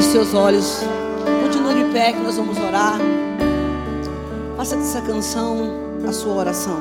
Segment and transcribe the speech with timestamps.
[0.00, 0.80] Feche seus olhos.
[1.42, 2.98] Continue de pé que nós vamos orar.
[4.56, 5.72] Faça dessa canção
[6.08, 6.80] a sua oração.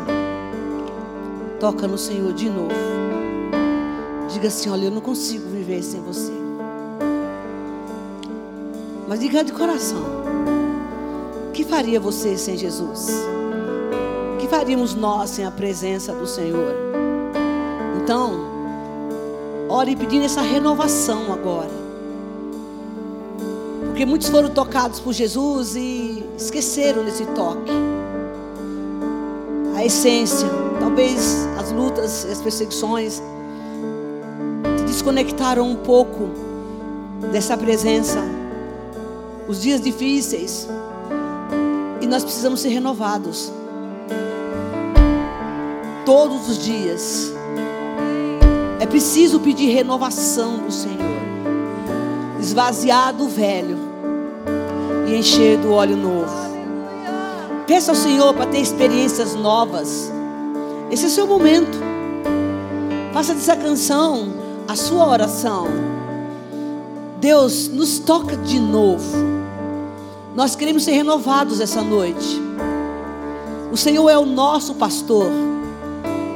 [1.59, 2.71] Toca no Senhor de novo.
[4.31, 6.31] Diga assim: Olha, eu não consigo viver sem você.
[9.05, 10.01] Mas diga de coração:
[11.49, 13.09] O que faria você sem Jesus?
[14.33, 16.73] O que faríamos nós sem a presença do Senhor?
[18.01, 18.45] Então,
[19.67, 21.78] ore pedindo essa renovação agora.
[23.99, 27.69] Porque muitos foram tocados por Jesus e esqueceram desse toque.
[29.75, 30.47] A essência,
[30.79, 33.21] talvez as lutas, as perseguições,
[34.77, 36.29] te desconectaram um pouco
[37.29, 38.21] dessa presença.
[39.49, 40.65] Os dias difíceis.
[41.99, 43.51] E nós precisamos ser renovados.
[46.05, 47.33] Todos os dias.
[48.79, 51.19] É preciso pedir renovação do Senhor.
[52.39, 53.88] Esvaziar do velho
[55.09, 56.49] e encher do óleo novo.
[57.65, 60.11] Peça ao Senhor para ter experiências novas.
[60.91, 61.77] Esse é o seu momento.
[63.13, 64.33] Faça dessa canção
[64.67, 65.67] a sua oração.
[67.19, 69.17] Deus nos toca de novo.
[70.35, 72.41] Nós queremos ser renovados essa noite.
[73.71, 75.29] O Senhor é o nosso pastor.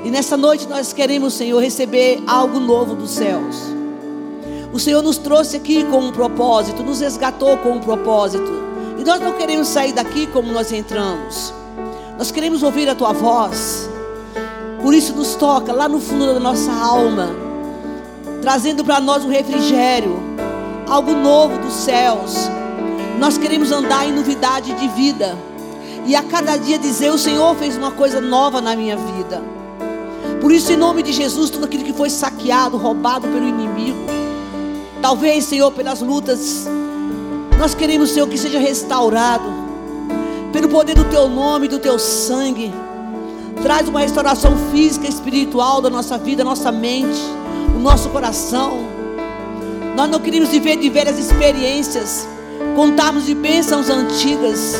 [0.03, 3.55] E nessa noite nós queremos, Senhor, receber algo novo dos céus.
[4.73, 8.62] O Senhor nos trouxe aqui com um propósito, nos resgatou com um propósito.
[9.03, 11.53] E nós não queremos sair daqui como nós entramos.
[12.17, 13.89] Nós queremos ouvir a tua voz.
[14.81, 17.27] Por isso nos toca lá no fundo da nossa alma,
[18.41, 20.17] trazendo para nós um refrigério,
[20.87, 22.49] algo novo dos céus.
[23.19, 25.37] Nós queremos andar em novidade de vida.
[26.05, 29.43] E a cada dia dizer: O Senhor fez uma coisa nova na minha vida.
[30.39, 33.99] Por isso, em nome de Jesus, tudo aquilo que foi saqueado, roubado pelo inimigo,
[35.01, 36.69] talvez, Senhor, pelas lutas
[37.63, 39.45] nós queremos, Senhor, que seja restaurado
[40.51, 42.73] pelo poder do Teu nome, do Teu sangue.
[43.61, 47.21] Traz uma restauração física e espiritual da nossa vida, nossa mente,
[47.73, 48.79] o nosso coração.
[49.95, 52.27] Nós não queremos viver de velhas experiências,
[52.75, 54.75] contarmos de bênçãos antigas.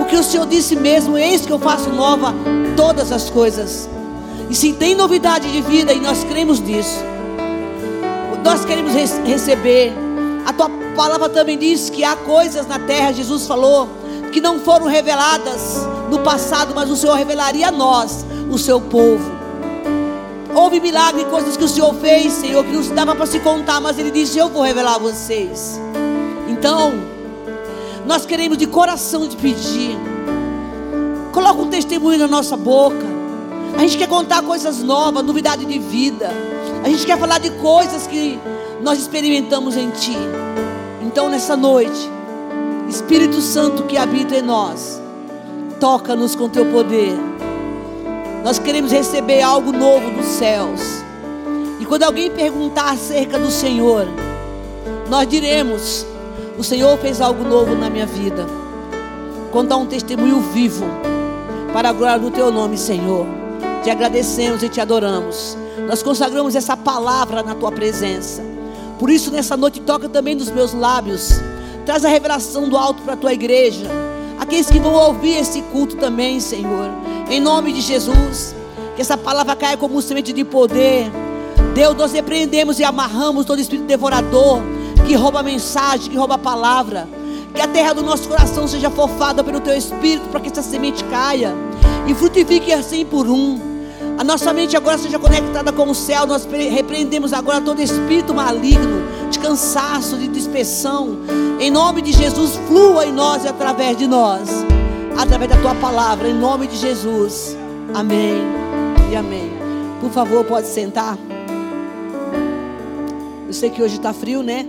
[0.00, 2.32] O que o Senhor disse mesmo, eis que eu faço nova
[2.76, 3.90] todas as coisas.
[4.48, 7.00] E se tem novidade de vida, e nós cremos nisso,
[8.44, 8.92] nós queremos
[9.24, 9.92] receber
[10.46, 13.88] a tua palavra também diz que há coisas na terra, Jesus falou,
[14.32, 19.32] que não foram reveladas no passado, mas o Senhor revelaria a nós, o seu povo.
[20.54, 23.98] Houve milagre coisas que o Senhor fez, Senhor, que não dava para se contar, mas
[23.98, 25.80] Ele disse: Eu vou revelar a vocês.
[26.48, 26.92] Então,
[28.06, 29.98] nós queremos de coração te pedir.
[31.32, 33.04] Coloca um testemunho na nossa boca.
[33.76, 36.30] A gente quer contar coisas novas, novidade de vida.
[36.84, 38.38] A gente quer falar de coisas que
[38.80, 40.16] nós experimentamos em Ti.
[41.14, 42.10] Então, nessa noite,
[42.88, 45.00] Espírito Santo que habita em nós,
[45.78, 47.14] toca-nos com Teu poder.
[48.42, 50.80] Nós queremos receber algo novo dos céus.
[51.78, 54.08] E quando alguém perguntar acerca do Senhor,
[55.08, 56.04] nós diremos:
[56.58, 58.44] O Senhor fez algo novo na minha vida.
[59.52, 60.84] Contar um testemunho vivo
[61.72, 63.24] para a glória do Teu nome, Senhor.
[63.84, 65.56] Te agradecemos e te adoramos.
[65.86, 68.53] Nós consagramos essa palavra na Tua presença.
[68.98, 71.40] Por isso, nessa noite, toca também nos meus lábios.
[71.84, 73.86] Traz a revelação do alto para a tua igreja.
[74.38, 76.90] Aqueles que vão ouvir esse culto também, Senhor.
[77.30, 78.54] Em nome de Jesus.
[78.94, 81.10] Que essa palavra caia como um semente de poder.
[81.74, 84.62] Deus, nós repreendemos e amarramos todo espírito devorador
[85.06, 87.08] que rouba a mensagem, que rouba a palavra.
[87.54, 91.04] Que a terra do nosso coração seja fofada pelo teu espírito para que essa semente
[91.04, 91.54] caia
[92.06, 93.73] e frutifique assim por um.
[94.16, 96.24] A nossa mente agora seja conectada com o céu.
[96.24, 101.18] Nós repreendemos agora todo espírito maligno, de cansaço, de dispersão.
[101.58, 104.48] Em nome de Jesus, flua em nós e através de nós.
[105.18, 107.56] Através da tua palavra, em nome de Jesus.
[107.92, 108.42] Amém
[109.10, 109.52] e amém.
[110.00, 111.18] Por favor, pode sentar.
[113.46, 114.66] Eu sei que hoje está frio, né?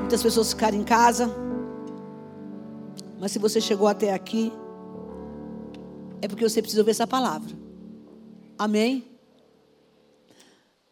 [0.00, 1.30] Muitas pessoas ficaram em casa.
[3.20, 4.52] Mas se você chegou até aqui,
[6.22, 7.59] é porque você precisa ouvir essa palavra.
[8.60, 9.10] Amém?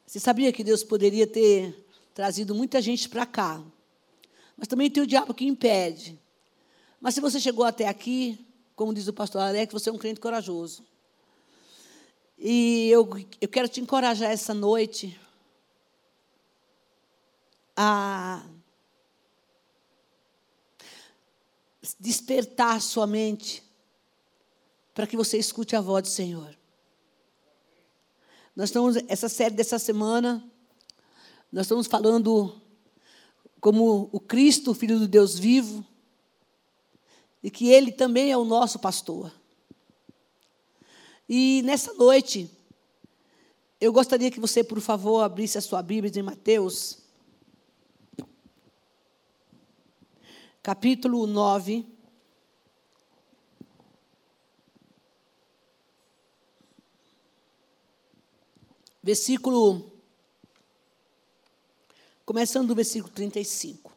[0.07, 3.63] Você sabia que Deus poderia ter trazido muita gente para cá,
[4.57, 6.19] mas também tem o diabo que impede.
[6.99, 8.43] Mas se você chegou até aqui,
[8.75, 10.83] como diz o pastor Alex, você é um crente corajoso.
[12.39, 13.07] E eu,
[13.39, 15.21] eu quero te encorajar essa noite
[17.77, 18.47] a
[22.01, 23.63] despertar sua mente
[24.95, 26.58] para que você escute a voz do Senhor.
[28.59, 30.45] Nós estamos, essa série dessa semana,
[31.53, 32.61] nós estamos falando
[33.61, 35.87] como o Cristo, Filho do Deus vivo,
[37.41, 39.33] e que Ele também é o nosso pastor.
[41.29, 42.51] E nessa noite,
[43.81, 46.99] eu gostaria que você, por favor, abrisse a sua Bíblia em Mateus,
[50.65, 51.87] capítulo 9.
[59.09, 59.91] Versículo.
[62.27, 63.91] Começando do versículo 35.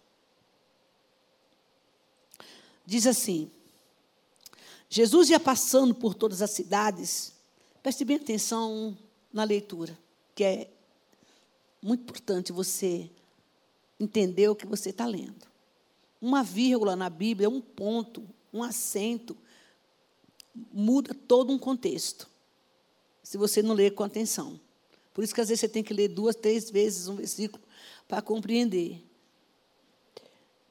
[2.85, 3.51] Diz assim:
[4.89, 7.33] Jesus ia passando por todas as cidades,
[7.83, 8.97] preste bem atenção
[9.33, 9.99] na leitura,
[10.33, 10.69] que é
[11.81, 13.11] muito importante você
[13.99, 15.45] entender o que você está lendo.
[16.21, 19.35] Uma vírgula na Bíblia, um ponto, um acento,
[20.71, 22.29] muda todo um contexto,
[23.21, 24.57] se você não ler com atenção.
[25.13, 27.63] Por isso que às vezes você tem que ler duas, três vezes um versículo
[28.07, 29.03] para compreender.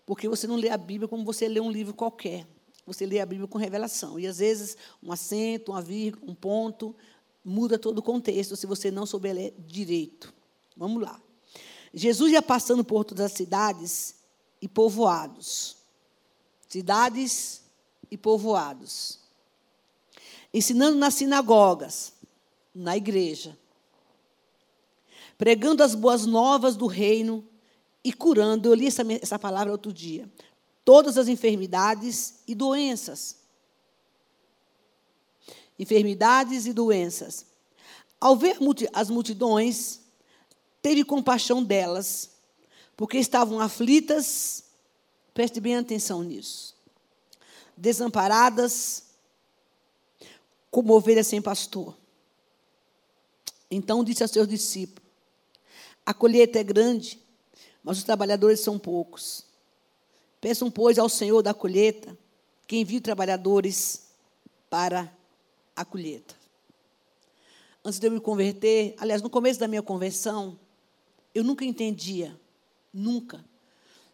[0.06, 2.46] Porque você não lê a Bíblia como você lê um livro qualquer.
[2.86, 4.18] Você lê a Bíblia com revelação.
[4.18, 6.94] E às vezes um acento, uma vírgula, um ponto,
[7.44, 10.32] muda todo o contexto se você não souber ler direito.
[10.76, 11.20] Vamos lá.
[11.92, 14.16] Jesus ia passando por todas as cidades
[14.60, 15.76] e povoados.
[16.68, 17.62] Cidades
[18.10, 19.18] e povoados.
[20.52, 22.12] Ensinando nas sinagogas,
[22.74, 23.56] na igreja.
[25.40, 27.48] Pregando as boas novas do reino
[28.04, 28.68] e curando.
[28.68, 30.30] Eu li essa, essa palavra outro dia.
[30.84, 33.40] Todas as enfermidades e doenças
[35.80, 37.46] enfermidades e doenças.
[38.20, 38.58] Ao ver
[38.92, 40.00] as multidões,
[40.82, 42.32] teve compaixão delas,
[42.94, 44.64] porque estavam aflitas,
[45.32, 46.76] preste bem atenção nisso,
[47.74, 49.04] desamparadas,
[50.70, 51.96] como ovelhas sem pastor.
[53.70, 54.99] Então disse a seus discípulos:
[56.10, 57.22] A colheita é grande,
[57.84, 59.46] mas os trabalhadores são poucos.
[60.40, 62.18] Peçam, pois, ao Senhor da colheita
[62.66, 64.08] que envie trabalhadores
[64.68, 65.16] para
[65.76, 66.34] a colheita.
[67.84, 70.58] Antes de eu me converter, aliás, no começo da minha conversão,
[71.32, 72.36] eu nunca entendia,
[72.92, 73.44] nunca.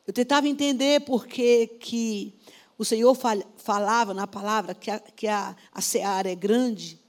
[0.07, 2.35] Eu tentava entender porque que
[2.77, 3.17] o Senhor
[3.57, 7.01] falava na palavra que a, que a, a seara é grande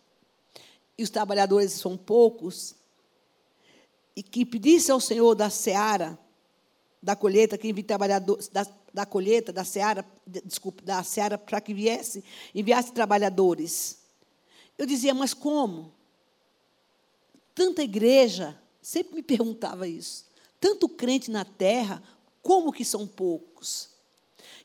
[0.98, 2.74] e os trabalhadores são poucos,
[4.18, 6.18] e que pedisse ao Senhor da seara,
[7.00, 10.04] da colheita, que envie trabalhadores, da, da colheita, da seara,
[10.44, 12.24] desculpe, da seara, para que viesse,
[12.56, 14.00] enviasse trabalhadores.
[14.76, 15.94] Eu dizia, mas como?
[17.54, 20.26] Tanta igreja, sempre me perguntava isso.
[20.60, 22.02] Tanto crente na terra,
[22.42, 23.92] como que são poucos?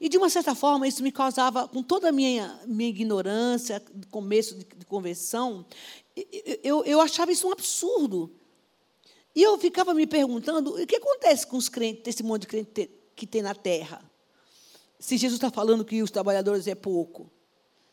[0.00, 4.54] E, de uma certa forma, isso me causava, com toda a minha, minha ignorância, começo
[4.54, 5.66] de, de conversão,
[6.62, 8.34] eu, eu achava isso um absurdo.
[9.34, 12.90] E eu ficava me perguntando, o que acontece com os crentes, esse monte de crente
[13.16, 14.02] que tem na terra?
[14.98, 17.30] Se Jesus está falando que os trabalhadores é pouco.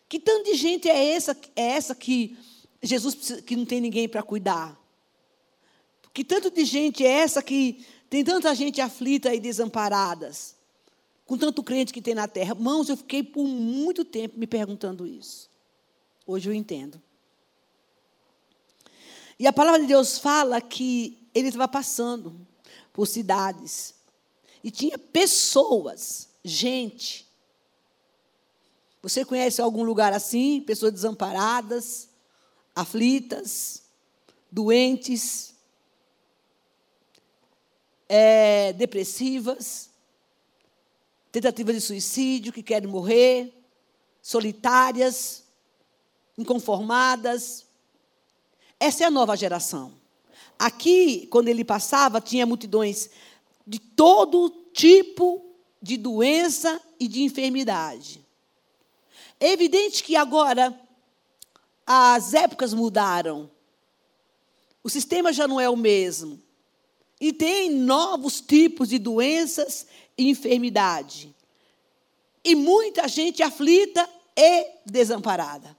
[0.07, 2.37] Que tanto de gente é essa, é essa que
[2.81, 4.77] Jesus precisa, que não tem ninguém para cuidar?
[6.13, 10.55] Que tanto de gente é essa que tem tanta gente aflita e desamparadas?
[11.25, 12.55] Com tanto crente que tem na terra.
[12.55, 15.49] Mãos, eu fiquei por muito tempo me perguntando isso.
[16.25, 17.01] Hoje eu entendo.
[19.39, 22.45] E a palavra de Deus fala que ele estava passando
[22.91, 23.95] por cidades.
[24.61, 27.25] E tinha pessoas, gente,
[29.01, 30.59] você conhece algum lugar assim?
[30.61, 32.09] Pessoas desamparadas,
[32.75, 33.83] aflitas,
[34.51, 35.53] doentes,
[38.09, 39.89] é, depressivas,
[41.31, 43.53] tentativas de suicídio, que querem morrer,
[44.21, 45.43] solitárias,
[46.37, 47.68] inconformadas.
[48.79, 49.93] Essa é a nova geração.
[50.57, 53.09] Aqui, quando ele passava, tinha multidões
[53.65, 55.45] de todo tipo
[55.81, 58.25] de doença e de enfermidade.
[59.39, 60.77] É evidente que agora
[61.85, 63.49] as épocas mudaram.
[64.83, 66.41] O sistema já não é o mesmo.
[67.19, 71.35] E tem novos tipos de doenças e enfermidade.
[72.43, 75.78] E muita gente aflita e desamparada.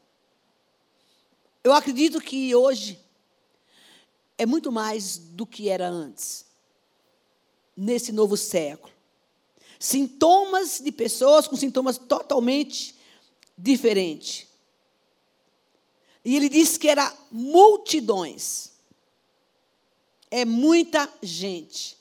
[1.63, 2.99] Eu acredito que hoje
[4.39, 6.47] é muito mais do que era antes,
[7.77, 8.93] nesse novo século.
[9.79, 12.95] Sintomas de pessoas com sintomas totalmente
[13.57, 14.49] diferente.
[16.25, 18.73] E ele disse que era multidões.
[20.31, 21.99] É muita gente.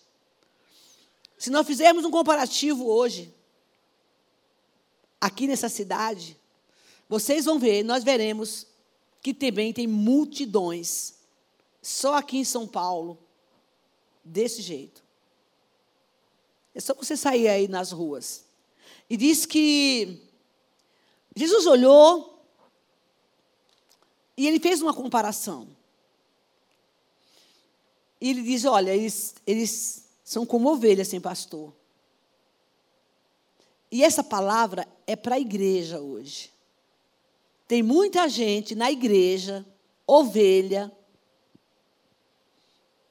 [1.38, 3.34] Se nós fizermos um comparativo hoje,
[5.20, 6.38] aqui nessa cidade,
[7.08, 8.69] vocês vão ver, nós veremos
[9.22, 11.16] que também tem multidões.
[11.82, 13.18] Só aqui em São Paulo,
[14.24, 15.04] desse jeito.
[16.74, 18.46] É só você sair aí nas ruas.
[19.10, 20.22] E diz que
[21.36, 22.44] Jesus olhou
[24.38, 25.68] e ele fez uma comparação.
[28.22, 31.74] E ele diz: Olha, eles, eles são como ovelhas sem pastor.
[33.92, 36.52] E essa palavra é para a igreja hoje.
[37.70, 39.64] Tem muita gente na igreja,
[40.08, 40.92] ovelha,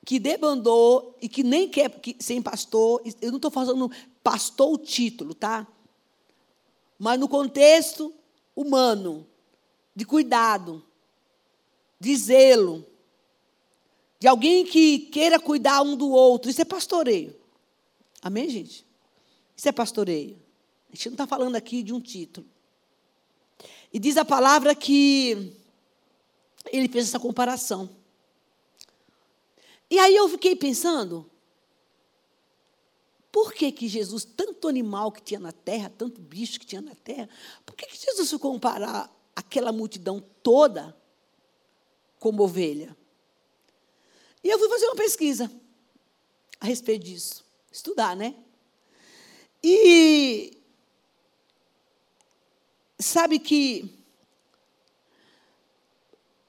[0.05, 3.01] que debandou e que nem quer que, sem pastor.
[3.23, 3.89] Eu não estou falando
[4.21, 5.65] pastor o título, tá?
[6.99, 8.13] Mas no contexto
[8.57, 9.25] humano,
[9.95, 10.85] de cuidado,
[12.01, 12.85] de zelo,
[14.19, 16.51] de alguém que queira cuidar um do outro.
[16.51, 17.33] Isso é pastoreio.
[18.21, 18.85] Amém, gente?
[19.57, 20.37] Isso é pastoreio.
[20.93, 22.45] A gente não está falando aqui de um título.
[23.93, 25.53] E diz a palavra que
[26.71, 27.89] ele fez essa comparação.
[29.91, 31.29] E aí eu fiquei pensando,
[33.33, 36.95] por que, que Jesus, tanto animal que tinha na terra, tanto bicho que tinha na
[36.95, 37.29] terra,
[37.65, 40.95] por que, que Jesus foi comparar aquela multidão toda
[42.19, 42.97] como ovelha?
[44.43, 45.51] E eu fui fazer uma pesquisa
[46.61, 48.35] a respeito disso, estudar, né?
[49.63, 50.58] E
[52.99, 53.95] sabe que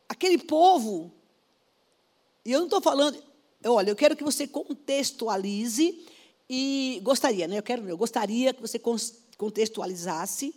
[0.07, 1.11] aquele povo,
[2.43, 3.21] e eu não estou falando,
[3.65, 6.05] olha, eu quero que você contextualize
[6.49, 7.59] e gostaria, né?
[7.59, 8.81] Eu quero, eu gostaria que você
[9.37, 10.55] contextualizasse,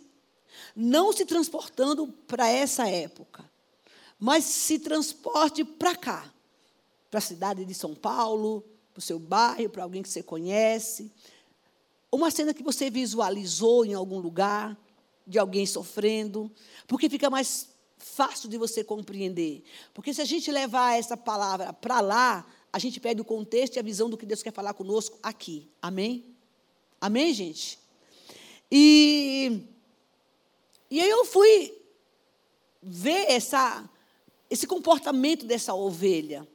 [0.75, 3.49] não se transportando para essa época,
[4.19, 6.33] mas se transporte para cá,
[7.11, 11.11] para a cidade de São Paulo, para o seu bairro, para alguém que você conhece.
[12.11, 14.77] Uma cena que você visualizou em algum lugar,
[15.25, 16.51] de alguém sofrendo,
[16.87, 19.63] porque fica mais fácil de você compreender.
[19.93, 23.79] Porque se a gente levar essa palavra para lá, a gente perde o contexto e
[23.79, 25.69] a visão do que Deus quer falar conosco aqui.
[25.81, 26.25] Amém?
[26.99, 27.79] Amém, gente?
[28.71, 29.61] E,
[30.89, 31.77] e aí eu fui
[32.81, 33.89] ver essa,
[34.49, 36.47] esse comportamento dessa ovelha.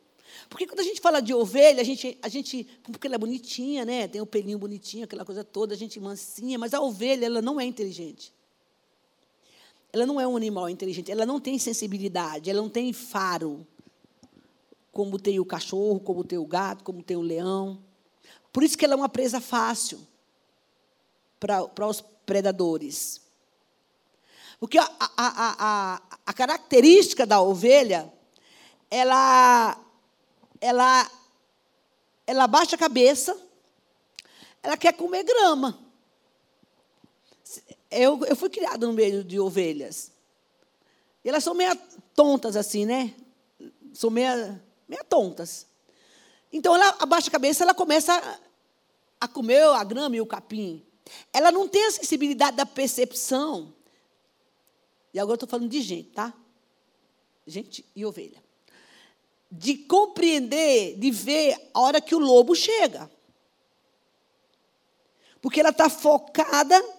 [0.49, 3.85] Porque quando a gente fala de ovelha, a gente, a gente, porque ela é bonitinha,
[3.85, 4.09] né?
[4.09, 7.61] Tem o pelinho bonitinho, aquela coisa toda, a gente mansinha, mas a ovelha, ela não
[7.61, 8.33] é inteligente.
[9.93, 13.67] Ela não é um animal inteligente, ela não tem sensibilidade, ela não tem faro,
[14.93, 17.79] como tem o cachorro, como tem o gato, como tem o leão.
[18.53, 20.01] Por isso que ela é uma presa fácil
[21.39, 23.21] para, os predadores.
[24.61, 28.13] Porque a, a, a, a, característica da ovelha,
[28.91, 29.79] ela,
[30.61, 31.11] ela,
[32.27, 33.41] ela baixa a cabeça,
[34.63, 35.79] ela quer comer grama.
[37.91, 40.13] Eu, eu fui criada no meio de ovelhas.
[41.25, 41.75] E elas são meio
[42.15, 43.15] tontas assim, né?
[43.93, 45.67] São meio, meio tontas.
[46.53, 48.39] Então ela abaixa a cabeça, ela começa a,
[49.23, 50.85] a comer a grama e o capim.
[51.33, 53.75] Ela não tem a sensibilidade da percepção.
[55.13, 56.33] E agora eu estou falando de gente, tá?
[57.47, 58.43] Gente e ovelha.
[59.51, 63.11] De compreender, de ver a hora que o lobo chega.
[65.41, 66.98] Porque ela está focada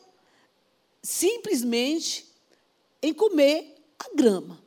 [1.01, 2.25] simplesmente
[3.01, 4.61] em comer a grama.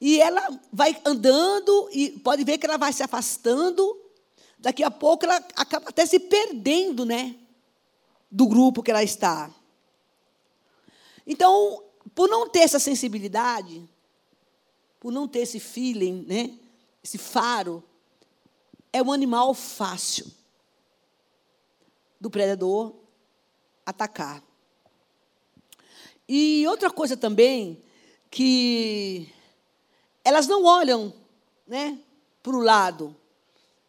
[0.00, 3.98] E ela vai andando e pode ver que ela vai se afastando.
[4.58, 7.36] Daqui a pouco ela acaba até se perdendo, né?
[8.30, 9.50] Do grupo que ela está.
[11.26, 11.82] Então,
[12.14, 13.88] por não ter essa sensibilidade,
[15.00, 16.58] por não ter esse feeling, né?
[17.02, 17.82] Esse faro,
[18.92, 20.26] é um animal fácil
[22.20, 22.94] do predador
[23.86, 24.42] atacar.
[26.28, 27.82] E outra coisa também,
[28.30, 29.32] que
[30.24, 31.14] elas não olham
[31.66, 31.98] né,
[32.42, 33.16] para o lado,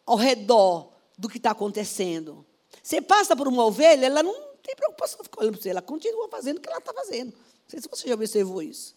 [0.06, 2.46] ao redor do que está acontecendo.
[2.82, 6.30] Você passa por uma ovelha, ela não tem preocupação ficar olhando para você, ela continua
[6.30, 7.32] fazendo o que ela está fazendo.
[7.32, 8.96] Não sei se você já observou isso.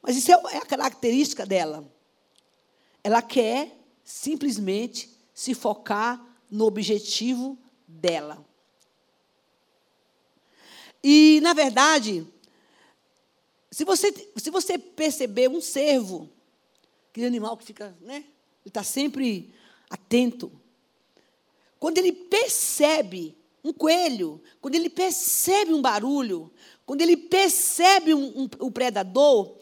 [0.00, 1.84] Mas isso é, é a característica dela.
[3.04, 8.44] Ela quer simplesmente se focar no objetivo dela.
[11.02, 12.26] E, na verdade,
[13.70, 16.28] se você, se você perceber um cervo,
[17.10, 18.16] aquele animal que fica, né?
[18.16, 19.52] Ele está sempre
[19.88, 20.50] atento.
[21.78, 26.50] Quando ele percebe um coelho, quando ele percebe um barulho,
[26.84, 29.56] quando ele percebe um, um, um predador,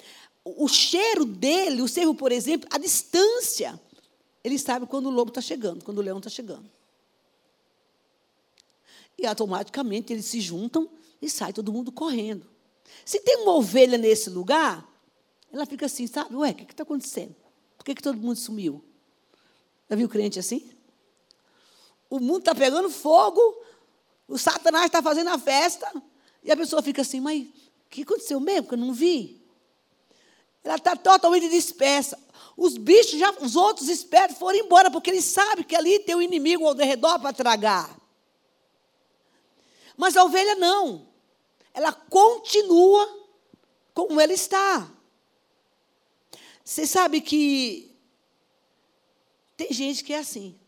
[0.44, 3.78] o, o cheiro dele, o cervo, por exemplo, a distância,
[4.42, 6.70] ele sabe quando o lobo está chegando, quando o leão está chegando.
[9.18, 10.88] E automaticamente eles se juntam
[11.20, 12.46] e sai todo mundo correndo.
[13.04, 14.86] Se tem uma ovelha nesse lugar,
[15.52, 16.34] ela fica assim, sabe?
[16.36, 17.34] Ué, o que está acontecendo?
[17.76, 18.84] Por que, que todo mundo sumiu?
[19.88, 20.76] Já viu crente assim?
[22.08, 23.40] o mundo está pegando fogo,
[24.28, 25.90] o Satanás está fazendo a festa,
[26.42, 28.68] e a pessoa fica assim, mas o que aconteceu mesmo?
[28.68, 29.44] Que eu não vi.
[30.62, 32.18] Ela está totalmente dispersa.
[32.56, 36.22] Os bichos, já, os outros espertos foram embora, porque eles sabem que ali tem um
[36.22, 37.96] inimigo ao redor para tragar.
[39.96, 41.08] Mas a ovelha não.
[41.72, 43.26] Ela continua
[43.94, 44.90] como ela está.
[46.64, 47.94] Você sabe que
[49.56, 50.58] tem gente que é assim.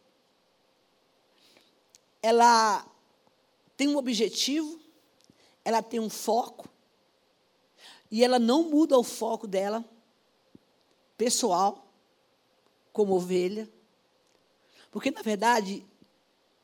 [2.23, 2.87] Ela
[3.77, 4.81] tem um objetivo,
[5.65, 6.69] ela tem um foco,
[8.11, 9.85] e ela não muda o foco dela,
[11.17, 11.87] pessoal,
[12.93, 13.69] como ovelha.
[14.91, 15.87] Porque, na verdade,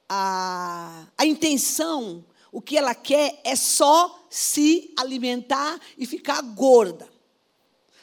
[0.09, 7.09] a, a intenção, o que ela quer é só se alimentar e ficar gorda.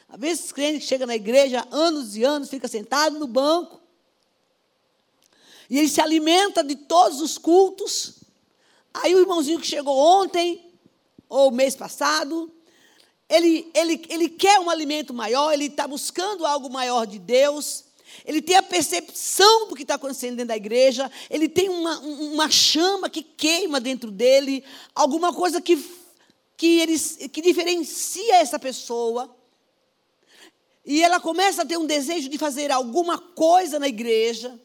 [0.06, 3.80] Às vezes, crente que chega na igreja anos e anos, fica sentado no banco,
[5.70, 8.16] e ele se alimenta de todos os cultos.
[8.92, 10.70] Aí o irmãozinho que chegou ontem,
[11.30, 12.52] ou mês passado,
[13.30, 17.84] ele, ele, ele quer um alimento maior, ele está buscando algo maior de Deus,
[18.24, 22.50] ele tem a percepção do que está acontecendo dentro da igreja, ele tem uma, uma
[22.50, 24.64] chama que queima dentro dele,
[24.94, 25.76] alguma coisa que,
[26.56, 29.34] que, ele, que diferencia essa pessoa.
[30.84, 34.58] E ela começa a ter um desejo de fazer alguma coisa na igreja.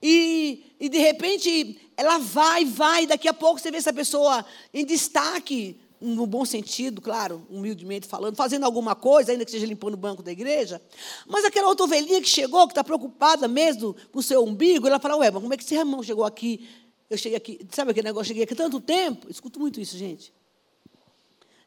[0.00, 4.84] E, e de repente ela vai, vai, daqui a pouco você vê essa pessoa em
[4.84, 9.96] destaque no bom sentido, claro, humildemente falando, fazendo alguma coisa, ainda que seja limpando o
[9.96, 10.80] banco da igreja.
[11.26, 14.98] Mas aquela outra ovelhinha que chegou, que está preocupada mesmo com o seu umbigo, ela
[14.98, 16.68] fala, ué, mas como é que esse irmão chegou aqui?
[17.08, 19.30] Eu cheguei aqui, sabe aquele negócio, cheguei aqui tanto tempo?
[19.30, 20.32] Escuto muito isso, gente.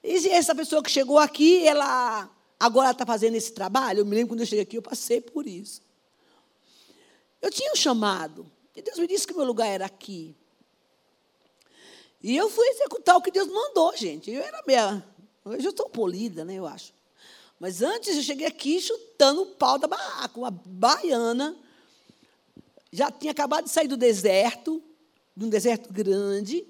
[0.03, 3.99] E essa pessoa que chegou aqui, ela agora está fazendo esse trabalho?
[3.99, 5.81] Eu me lembro quando eu cheguei aqui, eu passei por isso.
[7.41, 10.35] Eu tinha um chamado, e Deus me disse que meu lugar era aqui.
[12.21, 14.29] E eu fui executar o que Deus mandou, gente.
[14.29, 15.03] Eu era meia.
[15.45, 16.93] Hoje eu estou polida, né, eu acho.
[17.59, 21.57] Mas antes eu cheguei aqui chutando o pau da barraca, uma baiana.
[22.91, 24.81] Já tinha acabado de sair do deserto,
[25.35, 26.65] de um deserto grande.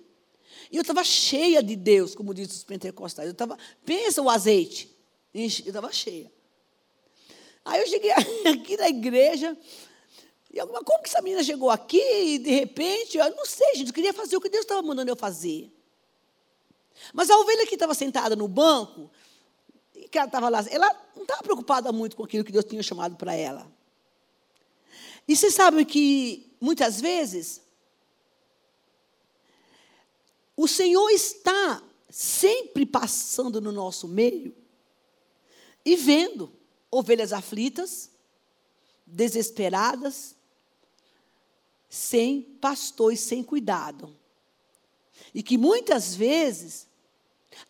[0.72, 3.28] E eu estava cheia de Deus, como diz os pentecostais.
[3.28, 4.96] Eu estava, pensa o azeite.
[5.34, 6.32] Eu estava cheia.
[7.64, 8.12] Aí eu cheguei
[8.52, 9.58] aqui na igreja,
[10.52, 13.94] e como que essa menina chegou aqui e de repente, eu não sei, gente, eu
[13.94, 15.72] queria fazer o que Deus estava mandando eu fazer.
[17.14, 19.12] Mas a ovelha que estava sentada no banco,
[20.10, 23.16] que ela estava lá, ela não estava preocupada muito com aquilo que Deus tinha chamado
[23.16, 23.72] para ela.
[25.28, 27.62] E vocês sabem que muitas vezes
[30.58, 34.56] o Senhor está sempre passando no nosso meio
[35.86, 36.52] e vendo
[36.90, 38.10] ovelhas aflitas,
[39.06, 40.36] desesperadas,
[41.90, 44.16] sem pastor e sem cuidado.
[45.34, 46.88] E que muitas vezes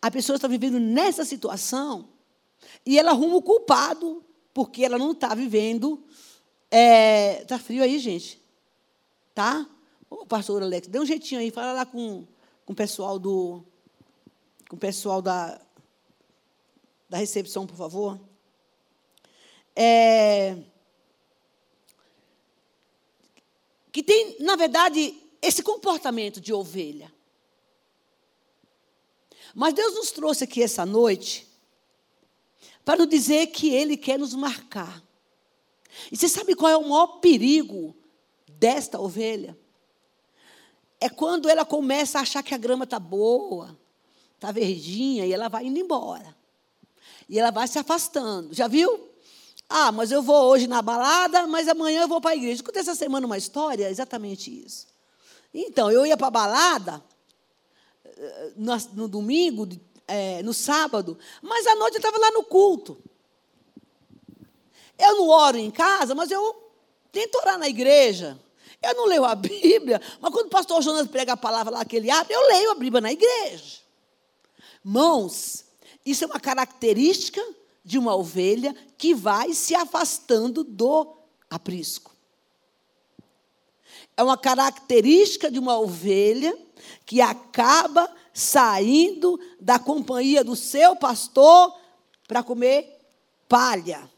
[0.01, 2.10] a pessoa está vivendo nessa situação
[2.86, 6.03] e ela arruma o culpado porque ela não está vivendo.
[6.69, 8.41] É, tá frio aí, gente?
[9.34, 9.67] Tá?
[10.10, 12.25] Ô, pastor Alex, dê um jeitinho aí, fala lá com,
[12.65, 13.63] com o pessoal do.
[14.67, 15.60] Com o pessoal da,
[17.10, 18.19] da recepção, por favor.
[19.75, 20.58] É,
[23.91, 27.13] que tem, na verdade, esse comportamento de ovelha.
[29.54, 31.47] Mas Deus nos trouxe aqui essa noite
[32.86, 35.04] para nos dizer que Ele quer nos marcar.
[36.12, 37.95] E você sabe qual é o maior perigo
[38.47, 39.58] desta ovelha?
[40.99, 43.78] É quando ela começa a achar que a grama está boa,
[44.36, 46.36] está verdinha, e ela vai indo embora.
[47.28, 48.54] E ela vai se afastando.
[48.54, 49.08] Já viu?
[49.67, 52.55] Ah, mas eu vou hoje na balada, mas amanhã eu vou para a igreja.
[52.55, 54.87] Escutei essa semana uma história, exatamente isso.
[55.53, 57.03] Então, eu ia para a balada
[58.05, 59.67] eh, no, domingo,
[60.07, 63.01] é, no sábado, mas à noite eu estava lá no culto.
[64.97, 66.71] Eu não oro em casa, mas eu
[67.11, 68.39] tento orar na igreja.
[68.81, 71.95] Eu não leio a Bíblia, mas quando o pastor Jonas prega a palavra lá que
[71.95, 73.79] ele abre, eu leio a Bíblia na igreja.
[74.83, 75.65] Mãos,
[76.05, 77.41] isso é uma característica
[77.83, 81.15] de uma ovelha que vai se afastando do
[81.49, 82.11] aprisco.
[84.15, 86.57] É uma característica de uma ovelha
[87.05, 91.75] que acaba saindo da companhia do seu pastor
[92.27, 92.99] para comer
[93.47, 94.09] palha.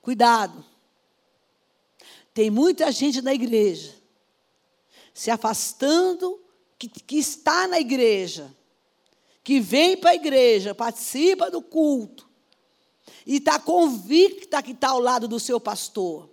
[0.00, 0.64] Cuidado.
[2.32, 4.00] Tem muita gente na igreja
[5.20, 6.40] se afastando,
[6.78, 8.54] que, que está na igreja,
[9.50, 12.30] que vem para a igreja, participa do culto,
[13.26, 16.30] e está convicta que está ao lado do seu pastor.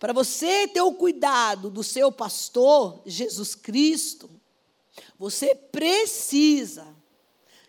[0.00, 4.28] para você ter o cuidado do seu pastor, Jesus Cristo,
[5.16, 6.88] você precisa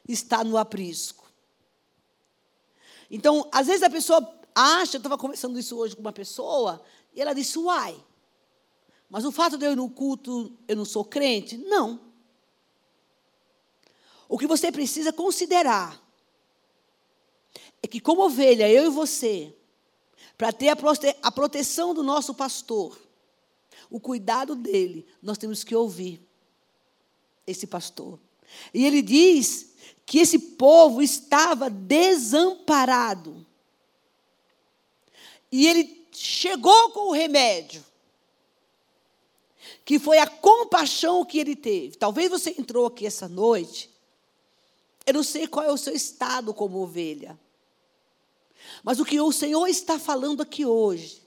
[0.09, 1.31] estar no aprisco.
[3.11, 7.21] Então, às vezes a pessoa acha, eu estava conversando isso hoje com uma pessoa, e
[7.21, 7.95] ela disse, uai,
[9.07, 11.59] mas o fato de eu ir no culto, eu não sou crente?
[11.59, 12.12] Não.
[14.33, 16.03] O que você precisa considerar
[17.83, 19.55] é que, como ovelha, eu e você,
[20.35, 22.99] para ter a, prote a proteção do nosso pastor,
[23.91, 26.19] o cuidado dele, nós temos que ouvir
[27.45, 28.19] esse pastor.
[28.73, 33.45] E ele diz que esse povo estava desamparado.
[35.51, 37.85] E ele chegou com o remédio,
[39.85, 41.97] que foi a compaixão que ele teve.
[41.97, 43.92] Talvez você entrou aqui essa noite,
[45.05, 47.39] eu não sei qual é o seu estado como ovelha.
[48.83, 51.21] Mas o que o Senhor está falando aqui hoje,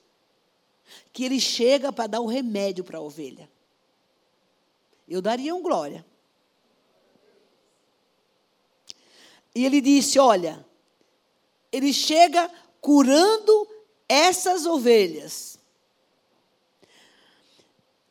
[1.12, 3.51] que Ele chega para dar o remédio para a ovelha.
[5.09, 6.05] Eu daria um glória.
[9.55, 10.67] E ele disse: Olha,
[11.71, 13.69] ele chega curando
[14.09, 15.59] essas ovelhas.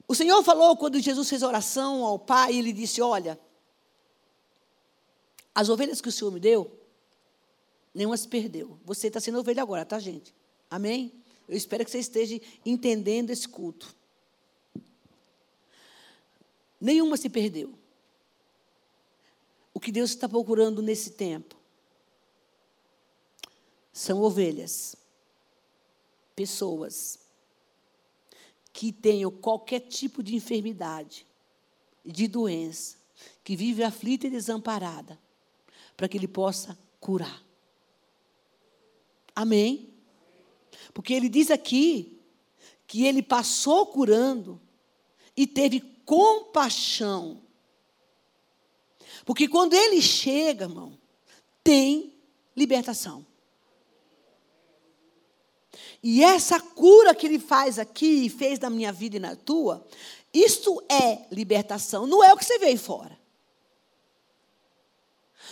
[0.07, 3.39] O Senhor falou quando Jesus fez oração ao Pai, ele disse: Olha,
[5.55, 6.77] as ovelhas que o Senhor me deu,
[7.93, 8.77] nenhuma se perdeu.
[8.83, 10.33] Você está sendo ovelha agora, tá, gente?
[10.69, 11.13] Amém?
[11.47, 13.95] Eu espero que você esteja entendendo esse culto.
[16.81, 17.73] Nenhuma se perdeu.
[19.73, 21.55] O que Deus está procurando nesse tempo
[23.93, 24.95] são ovelhas,
[26.35, 27.19] pessoas
[28.73, 31.25] que tenham qualquer tipo de enfermidade,
[32.03, 32.97] de doença,
[33.41, 35.17] que vive aflita e desamparada,
[35.95, 37.45] para que Ele possa curar.
[39.35, 39.93] Amém?
[40.93, 42.21] Porque ele diz aqui
[42.87, 44.61] que ele passou curando
[45.35, 47.41] e teve compaixão.
[49.25, 50.97] Porque quando ele chega, irmão,
[51.63, 52.13] tem
[52.55, 53.25] libertação.
[56.01, 59.85] E essa cura que ele faz aqui, e fez na minha vida e na tua,
[60.33, 63.19] isso é libertação, não é o que você vê aí fora.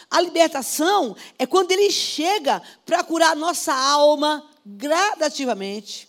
[0.09, 6.07] A libertação é quando ele chega para curar nossa alma gradativamente,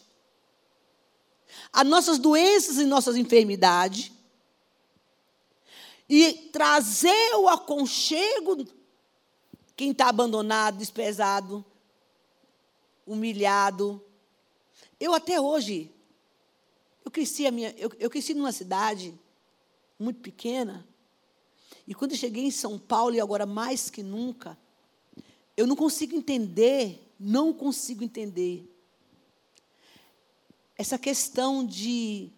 [1.73, 4.13] as nossas doenças e nossas enfermidades,
[6.09, 8.67] e trazer o aconchego
[9.77, 11.65] quem está abandonado, desprezado,
[13.07, 14.03] humilhado.
[15.01, 15.91] Eu até hoje,
[17.05, 19.19] eu cresci, a minha, eu, eu cresci numa cidade
[19.99, 20.87] muito pequena,
[21.87, 24.57] e quando eu cheguei em São Paulo, e agora mais que nunca,
[25.57, 28.71] eu não consigo entender, não consigo entender
[30.77, 32.33] essa questão de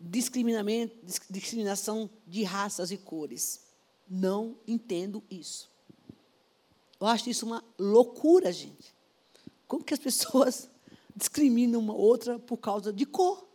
[0.00, 3.60] discriminação de raças e cores.
[4.08, 5.70] Não entendo isso.
[7.00, 8.94] Eu acho isso uma loucura, gente.
[9.66, 10.68] Como que as pessoas
[11.14, 13.47] discriminam uma outra por causa de cor?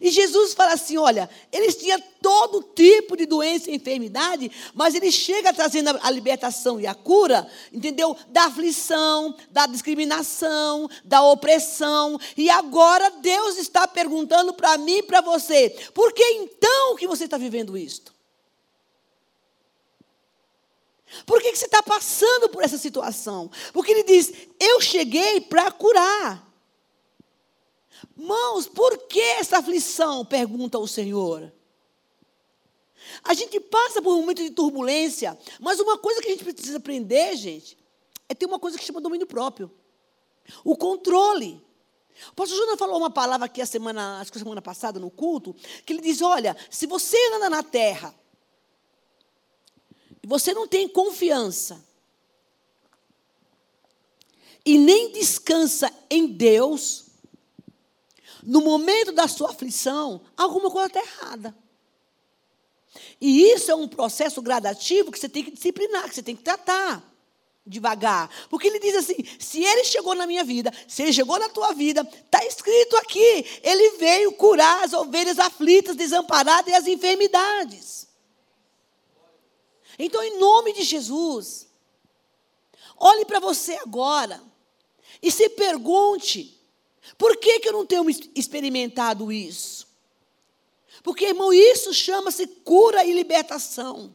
[0.00, 5.10] E Jesus fala assim: olha, eles tinham todo tipo de doença e enfermidade, mas ele
[5.10, 8.16] chega trazendo a libertação e a cura, entendeu?
[8.28, 12.18] Da aflição, da discriminação, da opressão.
[12.36, 17.24] E agora Deus está perguntando para mim e para você: por que então que você
[17.24, 18.12] está vivendo isto?
[21.26, 23.50] Por que, que você está passando por essa situação?
[23.72, 26.51] Porque ele diz: eu cheguei para curar.
[28.16, 30.24] Mãos, por que essa aflição?
[30.24, 31.52] Pergunta o Senhor.
[33.24, 36.78] A gente passa por um momento de turbulência, mas uma coisa que a gente precisa
[36.78, 37.76] aprender, gente,
[38.28, 39.70] é ter uma coisa que chama domínio próprio.
[40.64, 41.62] O controle.
[42.30, 45.10] O pastor Júnior falou uma palavra aqui a semana, acho que a semana passada no
[45.10, 48.14] culto, que ele diz: olha, se você anda na terra
[50.22, 51.84] e você não tem confiança
[54.64, 57.06] e nem descansa em Deus,
[58.42, 61.56] no momento da sua aflição, alguma coisa está errada.
[63.20, 66.42] E isso é um processo gradativo que você tem que disciplinar, que você tem que
[66.42, 67.02] tratar
[67.66, 68.28] devagar.
[68.48, 71.72] Porque ele diz assim: se ele chegou na minha vida, se ele chegou na tua
[71.72, 78.08] vida, está escrito aqui: ele veio curar as ovelhas aflitas, desamparadas e as enfermidades.
[79.98, 81.68] Então, em nome de Jesus,
[82.96, 84.42] olhe para você agora
[85.22, 86.60] e se pergunte:
[87.18, 89.88] por que, que eu não tenho experimentado isso?
[91.02, 94.14] Porque, irmão, isso chama-se cura e libertação.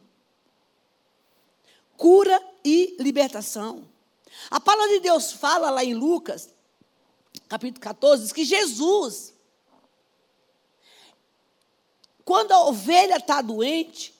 [1.96, 3.86] Cura e libertação.
[4.50, 6.48] A palavra de Deus fala lá em Lucas,
[7.48, 9.34] capítulo 14, diz que Jesus,
[12.24, 14.14] quando a ovelha está doente,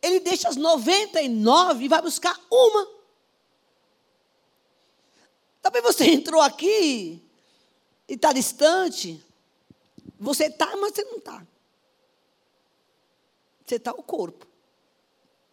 [0.00, 2.88] ele deixa as 99 e vai buscar uma.
[5.60, 7.23] Talvez você entrou aqui
[8.08, 9.22] e está distante.
[10.18, 11.46] Você está, mas você não está.
[13.64, 14.46] Você está o corpo.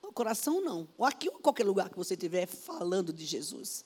[0.02, 0.88] O coração não.
[0.98, 3.86] Ou aqui ou qualquer lugar que você estiver falando de Jesus.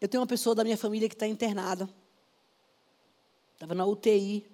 [0.00, 1.88] Eu tenho uma pessoa da minha família que está internada.
[3.54, 4.46] Estava na UTI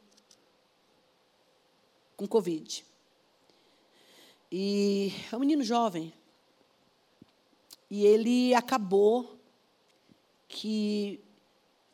[2.16, 2.84] com Covid.
[4.50, 6.12] E é um menino jovem.
[7.90, 9.38] E ele acabou
[10.48, 11.20] que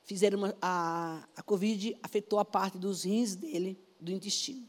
[0.09, 4.67] fizeram uma, a, a Covid afetou a parte dos rins dele, do intestino.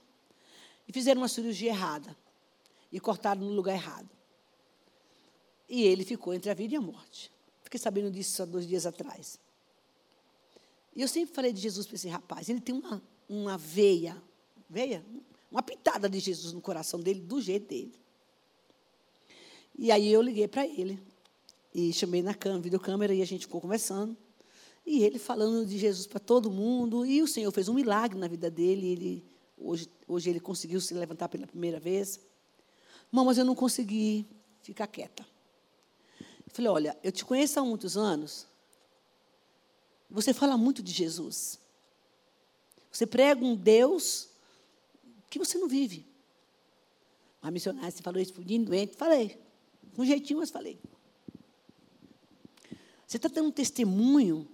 [0.85, 2.15] E fizeram uma cirurgia errada.
[2.91, 4.09] E cortaram no lugar errado.
[5.69, 7.31] E ele ficou entre a vida e a morte.
[7.63, 9.39] Fiquei sabendo disso há dois dias atrás.
[10.93, 12.49] E eu sempre falei de Jesus para esse rapaz.
[12.49, 14.21] Ele tem uma, uma veia,
[14.69, 15.05] veia?
[15.49, 17.93] Uma pitada de Jesus no coração dele, do jeito dele.
[19.77, 20.99] E aí eu liguei para ele.
[21.73, 24.17] E chamei na câmera, videocâmera, e a gente ficou conversando.
[24.85, 27.05] E ele falando de Jesus para todo mundo.
[27.05, 28.87] E o Senhor fez um milagre na vida dele.
[28.87, 29.25] Ele,
[29.57, 32.19] hoje, hoje ele conseguiu se levantar pela primeira vez.
[33.11, 34.25] Mãe, mas eu não consegui
[34.61, 35.25] ficar quieta.
[36.19, 38.47] Eu falei, olha, eu te conheço há muitos anos.
[40.09, 41.59] Você fala muito de Jesus.
[42.91, 44.29] Você prega um Deus
[45.29, 46.07] que você não vive.
[47.41, 48.95] Uma missionária, você falou isso para o doente.
[48.95, 49.39] Falei.
[49.95, 50.79] Com um jeitinho, mas falei.
[53.05, 54.47] Você está dando um testemunho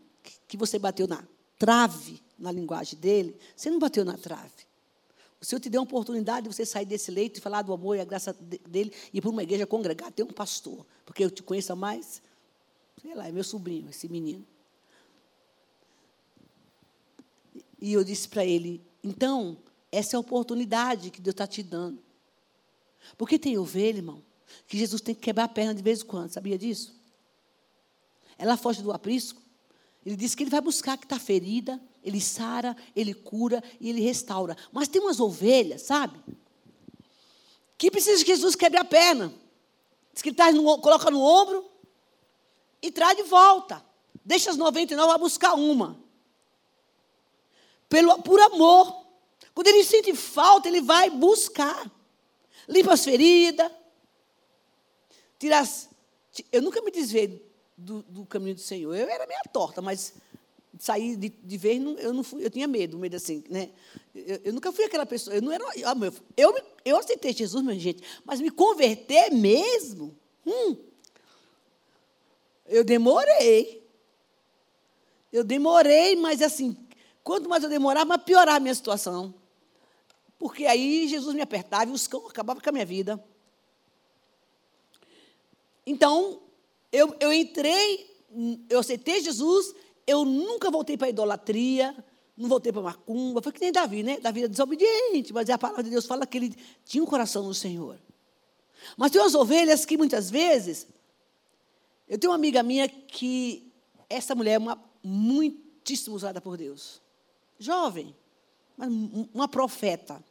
[0.47, 1.23] que você bateu na
[1.57, 3.37] trave, na linguagem dele.
[3.55, 4.65] Você não bateu na trave.
[5.41, 7.97] O Senhor te deu a oportunidade de você sair desse leito e falar do amor
[7.97, 10.85] e a graça dele e ir para uma igreja congregar, ter um pastor.
[11.05, 12.21] Porque eu te conheço mais,
[13.01, 14.45] sei lá, é meu sobrinho, esse menino.
[17.79, 19.57] E eu disse para ele: então,
[19.91, 22.03] essa é a oportunidade que Deus está te dando.
[23.17, 24.23] Porque tem ovelha, irmão,
[24.67, 26.99] que Jesus tem que quebrar a perna de vez em quando, sabia disso?
[28.37, 29.44] Ela foge do aprisco.
[30.05, 34.01] Ele diz que ele vai buscar que está ferida, ele sara, ele cura e ele
[34.01, 34.55] restaura.
[34.71, 36.19] Mas tem umas ovelhas, sabe?
[37.75, 39.33] Que precisa que Jesus quebre a perna.
[40.13, 41.65] Diz que ele traz no, coloca no ombro
[42.81, 43.83] e traz de volta.
[44.23, 45.99] Deixa as 99, vai buscar uma.
[47.89, 49.05] Pelo, por amor.
[49.55, 51.91] Quando ele sente falta, ele vai buscar.
[52.67, 53.71] Limpa as feridas.
[55.39, 55.89] Tira as,
[56.51, 57.44] eu nunca me desviei
[57.77, 58.95] do, do, caminho do Senhor.
[58.95, 60.13] Eu era meio torta, mas
[60.79, 63.69] sair de, de vez, eu não fui, eu tinha medo, medo assim, né?
[64.13, 65.63] Eu, eu nunca fui aquela pessoa, eu não era,
[66.35, 70.75] eu, eu aceitei Jesus, minha gente, mas me converter mesmo, hum,
[72.65, 73.83] eu demorei.
[75.31, 76.77] Eu demorei, mas assim,
[77.23, 79.33] quanto mais eu demorava, mais piorava a minha situação.
[80.39, 83.23] Porque aí Jesus me apertava e os cão acabavam com a minha vida.
[85.85, 86.41] Então,
[86.95, 88.09] eu, eu entrei,
[88.69, 89.73] eu aceitei Jesus,
[90.07, 91.95] eu nunca voltei para a idolatria,
[92.37, 93.41] não voltei para macumba.
[93.41, 94.19] Foi que nem Davi, né?
[94.19, 96.55] Davi era desobediente, mas a palavra de Deus fala que ele
[96.85, 97.99] tinha um coração no Senhor.
[98.97, 100.87] Mas tem umas ovelhas que muitas vezes.
[102.07, 103.73] Eu tenho uma amiga minha que
[104.09, 107.01] essa mulher é uma muitíssimo usada por Deus.
[107.57, 108.15] Jovem,
[109.33, 110.23] uma profeta.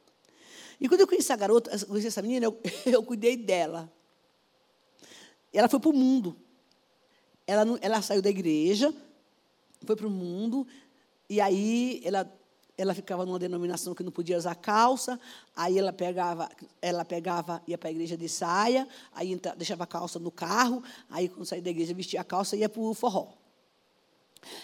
[0.79, 3.91] E quando eu conheci essa garota, conheci essa menina, eu, eu cuidei dela.
[5.51, 6.35] Ela foi para o mundo.
[7.47, 8.93] Ela, ela saiu da igreja,
[9.85, 10.67] foi para o mundo,
[11.29, 12.31] e aí ela,
[12.77, 15.19] ela ficava numa denominação que não podia usar calça,
[15.55, 16.49] aí ela pegava,
[16.81, 20.83] ela pegava, ia para a igreja de saia, aí entra, deixava a calça no carro,
[21.09, 23.33] aí quando saía da igreja vestia a calça e ia para o forró.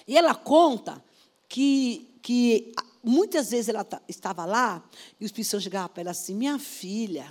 [0.08, 1.04] E ela conta
[1.48, 4.84] que, que muitas vezes ela estava lá
[5.20, 7.26] e os cristãos chegavam para ela assim: Minha filha,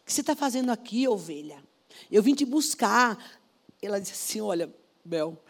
[0.00, 1.62] o que você está fazendo aqui, ovelha?
[2.10, 3.18] Eu vim te buscar.
[3.82, 4.72] Ela disse assim: Olha,
[5.04, 5.42] Bel,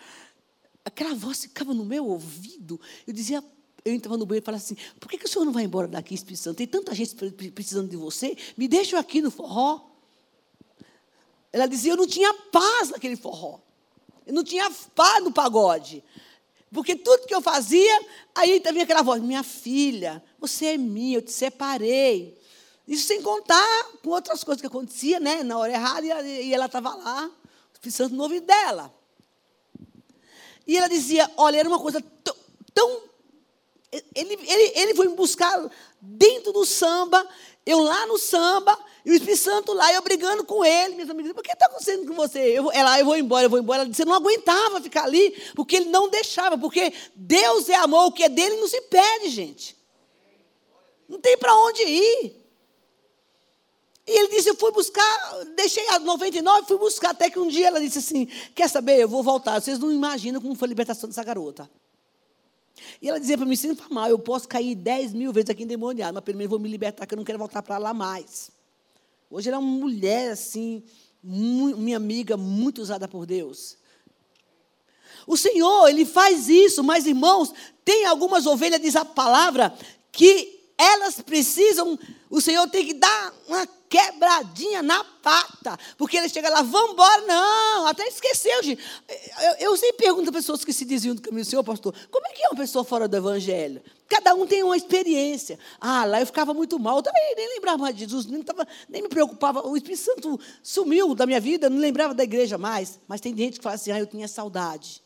[0.84, 2.80] aquela voz ficava no meu ouvido.
[3.06, 3.42] Eu dizia,
[3.84, 5.88] eu entrava no banheiro e falava assim: por que, que o senhor não vai embora
[5.88, 6.56] daqui, Espírito Santo?
[6.56, 7.14] Tem tanta gente
[7.50, 9.80] precisando de você, me deixa aqui no forró.
[11.52, 13.60] Ela dizia: eu não tinha paz naquele forró.
[14.26, 16.04] Eu não tinha paz no pagode.
[16.72, 21.22] Porque tudo que eu fazia, aí vinha aquela voz: minha filha, você é minha, eu
[21.22, 22.38] te separei.
[22.86, 25.42] Isso sem contar com outras coisas que aconteciam, né?
[25.42, 27.30] Na hora errada, e ela estava lá,
[27.72, 28.92] Espírito Santo no ouvido dela.
[30.70, 32.00] E ela dizia: olha, era uma coisa
[32.72, 33.02] tão,
[34.14, 35.68] Ele, ele, ele foi me buscar
[36.00, 37.28] dentro do samba,
[37.66, 40.94] eu lá no samba, e o Espírito Santo lá, eu brigando com ele.
[40.94, 42.38] Minhas amigas, por que está acontecendo com você?
[42.38, 43.82] Eu, ela, eu vou embora, eu vou embora.
[43.82, 48.12] Ela disse, não aguentava ficar ali, porque ele não deixava, porque Deus é amor, o
[48.12, 49.76] que é dele não se perde, gente.
[51.08, 52.39] Não tem para onde ir.
[54.06, 57.10] E ele disse: Eu fui buscar, deixei a 99, fui buscar.
[57.10, 58.98] Até que um dia ela disse assim: Quer saber?
[58.98, 59.60] Eu vou voltar.
[59.60, 61.70] Vocês não imaginam como foi a libertação dessa garota.
[63.00, 65.62] E ela dizia para mim: Se não mal, eu posso cair 10 mil vezes aqui
[65.62, 68.50] endemoniado, mas primeiro vou me libertar, que eu não quero voltar para lá mais.
[69.30, 70.82] Hoje ela é uma mulher assim,
[71.22, 73.78] minha amiga, muito usada por Deus.
[75.26, 77.52] O Senhor, Ele faz isso, mas irmãos,
[77.84, 79.72] tem algumas ovelhas, diz a palavra,
[80.10, 81.96] que elas precisam,
[82.28, 87.22] o Senhor tem que dar uma quebradinha na pata, porque ele chega lá, vamos embora,
[87.26, 88.80] não, até esqueceu, gente.
[89.42, 92.30] Eu, eu sempre pergunto a pessoas que se desviam do caminho, Senhor, pastor, como é
[92.30, 93.82] que é uma pessoa fora do evangelho?
[94.08, 95.58] Cada um tem uma experiência.
[95.80, 98.66] Ah, lá eu ficava muito mal, eu também nem lembrava mais de Jesus, nem, tava,
[98.88, 103.00] nem me preocupava, o Espírito Santo sumiu da minha vida, não lembrava da igreja mais,
[103.08, 105.02] mas tem gente que fala assim, ah, eu tinha saudade.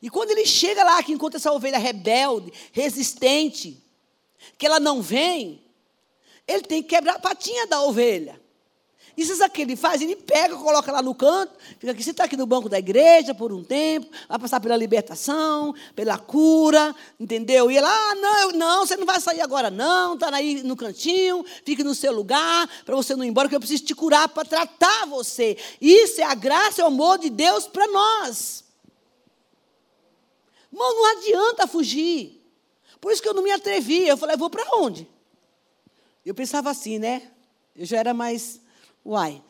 [0.00, 3.80] E quando ele chega lá, que encontra essa ovelha rebelde, resistente,
[4.56, 5.61] que ela não vem,
[6.46, 8.40] ele tem que quebrar a patinha da ovelha.
[9.16, 12.12] Isso é o que ele faz, ele pega, coloca lá no canto, fica aqui, você
[12.12, 16.96] está aqui no banco da igreja por um tempo, vai passar pela libertação, pela cura,
[17.20, 17.70] entendeu?
[17.70, 21.44] E ela, ah, não, não, você não vai sair agora, não, está aí no cantinho,
[21.62, 24.48] fique no seu lugar, para você não ir embora, que eu preciso te curar para
[24.48, 25.58] tratar você.
[25.78, 28.64] Isso é a graça e o amor de Deus para nós.
[30.72, 32.40] Irmão, não adianta fugir.
[32.98, 34.08] Por isso que eu não me atrevi.
[34.08, 35.06] Eu falei, vou para onde?
[36.24, 37.30] Eu pensava assim, né?
[37.74, 38.60] Eu já era mais,
[39.04, 39.42] uai,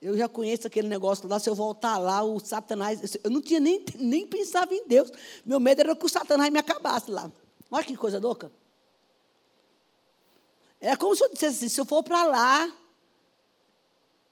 [0.00, 3.16] eu já conheço aquele negócio lá, se eu voltar lá, o Satanás.
[3.24, 5.10] Eu não tinha nem, nem pensava em Deus.
[5.44, 7.30] Meu medo era que o Satanás me acabasse lá.
[7.70, 8.52] Olha que coisa louca.
[10.80, 12.72] É como se eu dissesse assim: se eu for para lá,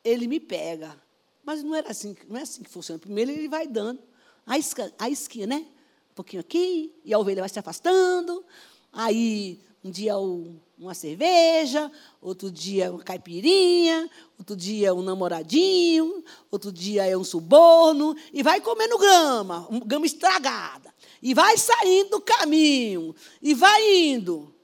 [0.05, 1.01] ele me pega.
[1.43, 2.99] Mas não era assim, não é assim que funciona.
[2.99, 4.01] Primeiro ele vai dando
[4.47, 5.67] a, isca, a esquina, né?
[6.11, 8.45] um pouquinho aqui, e a ovelha vai se afastando.
[8.93, 10.17] Aí, um dia
[10.79, 18.17] uma cerveja, outro dia uma caipirinha, outro dia um namoradinho, outro dia é um suborno,
[18.33, 20.93] e vai comendo grama, grama estragada.
[21.23, 24.55] E vai saindo do caminho, e vai indo.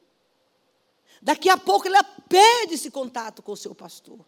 [1.23, 4.25] Daqui a pouco ela perde esse contato com o seu pastor.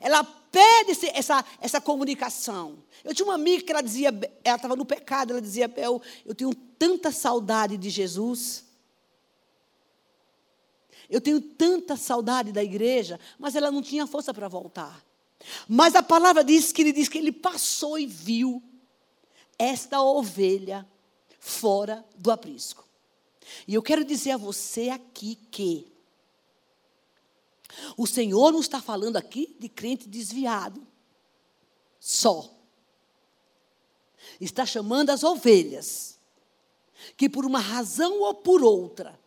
[0.00, 0.24] Ela
[0.88, 2.78] esse, essa, essa comunicação.
[3.02, 4.08] Eu tinha uma amiga que ela dizia,
[4.44, 8.63] ela estava no pecado, ela dizia, Bel, eu tenho tanta saudade de Jesus.
[11.14, 15.06] Eu tenho tanta saudade da igreja, mas ela não tinha força para voltar.
[15.68, 18.60] Mas a palavra diz que ele diz que ele passou e viu
[19.56, 20.84] esta ovelha
[21.38, 22.84] fora do aprisco.
[23.68, 25.86] E eu quero dizer a você aqui que
[27.96, 30.84] o Senhor não está falando aqui de crente desviado,
[32.00, 32.52] só.
[34.40, 36.18] Está chamando as ovelhas,
[37.16, 39.22] que por uma razão ou por outra,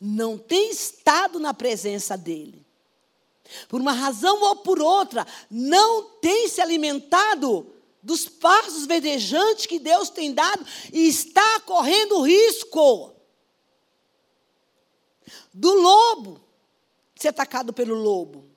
[0.00, 2.64] não tem estado na presença dEle.
[3.68, 10.10] Por uma razão ou por outra, não tem se alimentado dos passos verdejantes que Deus
[10.10, 13.14] tem dado e está correndo risco
[15.52, 16.40] do lobo
[17.14, 18.53] ser atacado pelo lobo.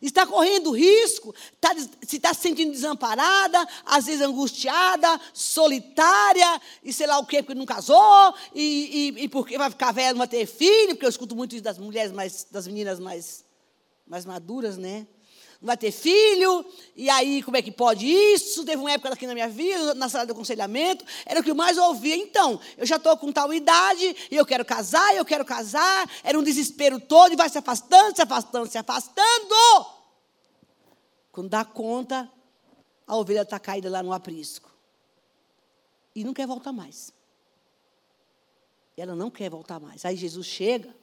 [0.00, 1.74] Está correndo risco, está,
[2.06, 7.58] se está se sentindo desamparada, às vezes angustiada, solitária, e sei lá o quê, porque
[7.58, 11.10] não casou, e, e, e porque vai ficar velha, não vai ter filho, porque eu
[11.10, 13.44] escuto muito isso das mulheres mais, das meninas mais,
[14.06, 15.06] mais maduras, né?
[15.60, 18.64] Não vai ter filho, e aí como é que pode isso?
[18.64, 21.54] Teve uma época aqui na minha vida, na sala de aconselhamento, era o que eu
[21.54, 22.14] mais ouvia.
[22.14, 26.08] Então, eu já estou com tal idade, e eu quero casar, eu quero casar.
[26.22, 29.86] Era um desespero todo, e vai se afastando, se afastando, se afastando.
[31.32, 32.30] Quando dá conta,
[33.04, 34.72] a ovelha está caída lá no aprisco.
[36.14, 37.12] E não quer voltar mais.
[38.96, 40.04] Ela não quer voltar mais.
[40.04, 40.94] Aí Jesus chega,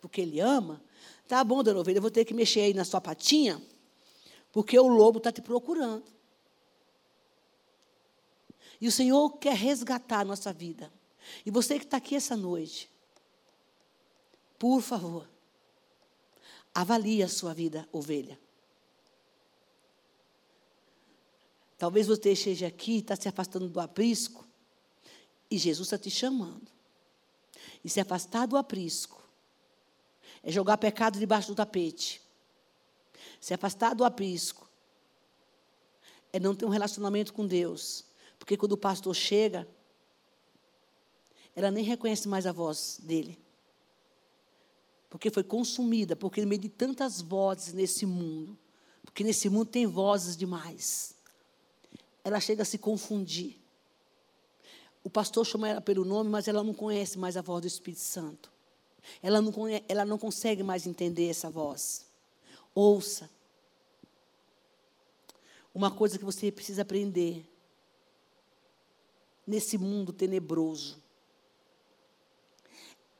[0.00, 0.82] porque ele ama.
[1.28, 3.62] Tá bom, dona ovelha, eu vou ter que mexer aí na sua patinha
[4.52, 6.04] porque o lobo está te procurando.
[8.80, 10.92] E o Senhor quer resgatar a nossa vida.
[11.46, 12.90] E você que está aqui essa noite,
[14.58, 15.26] por favor,
[16.74, 18.38] avalie a sua vida, ovelha.
[21.78, 24.46] Talvez você esteja aqui, está se afastando do aprisco,
[25.50, 26.70] e Jesus está te chamando.
[27.84, 29.22] E se afastar do aprisco
[30.42, 32.22] é jogar pecado debaixo do tapete
[33.42, 34.70] se afastar do aprisco,
[36.32, 38.04] é não ter um relacionamento com Deus.
[38.38, 39.68] Porque quando o pastor chega,
[41.56, 43.36] ela nem reconhece mais a voz dele.
[45.10, 48.56] Porque foi consumida, porque no meio de tantas vozes nesse mundo,
[49.04, 51.16] porque nesse mundo tem vozes demais,
[52.22, 53.60] ela chega a se confundir.
[55.02, 58.02] O pastor chama ela pelo nome, mas ela não conhece mais a voz do Espírito
[58.02, 58.52] Santo.
[59.20, 62.11] Ela não, conhece, ela não consegue mais entender essa voz.
[62.74, 63.30] Ouça.
[65.74, 67.48] Uma coisa que você precisa aprender
[69.46, 71.02] nesse mundo tenebroso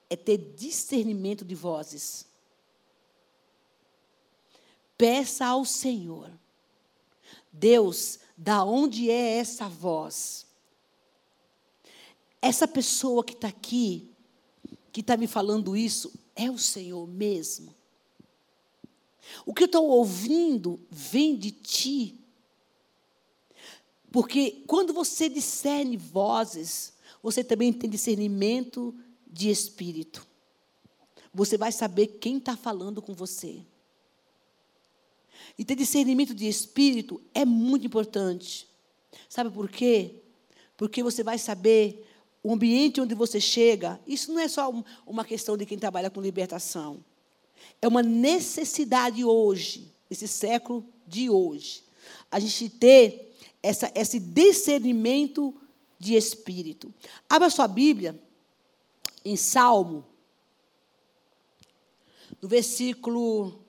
[0.08, 2.26] é ter discernimento de vozes.
[4.98, 6.30] Peça ao Senhor,
[7.50, 10.46] Deus, da onde é essa voz?
[12.40, 14.10] Essa pessoa que está aqui,
[14.92, 17.74] que está me falando isso, é o Senhor mesmo.
[19.44, 22.18] O que eu estou ouvindo vem de ti.
[24.10, 28.94] Porque quando você discerne vozes, você também tem discernimento
[29.26, 30.26] de espírito.
[31.32, 33.62] Você vai saber quem está falando com você.
[35.58, 38.68] E ter discernimento de espírito é muito importante.
[39.28, 40.16] Sabe por quê?
[40.76, 42.06] Porque você vai saber
[42.42, 44.00] o ambiente onde você chega.
[44.06, 44.72] Isso não é só
[45.06, 47.02] uma questão de quem trabalha com libertação.
[47.80, 51.82] É uma necessidade hoje, esse século de hoje,
[52.30, 55.54] a gente ter essa, esse discernimento
[55.98, 56.92] de espírito.
[57.28, 58.20] Abra sua Bíblia
[59.24, 60.04] em Salmo,
[62.40, 63.64] no versículo,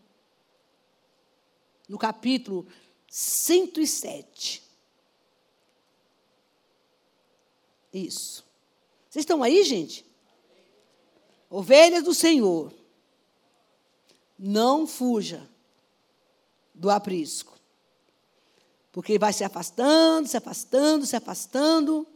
[1.88, 2.68] no capítulo
[3.10, 4.64] 107.
[7.94, 8.44] Isso.
[9.08, 10.04] Vocês estão aí, gente?
[11.48, 12.74] Ovelhas do Senhor,
[14.38, 15.48] não fuja
[16.74, 17.58] do aprisco.
[18.92, 22.08] Porque vai se afastando, se afastando, se afastando,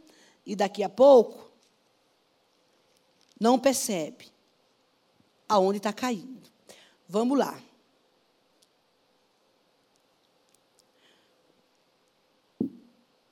[0.46, 1.50] e daqui a pouco
[3.38, 4.26] não percebe
[5.48, 6.42] aonde está caindo.
[7.08, 7.60] Vamos lá.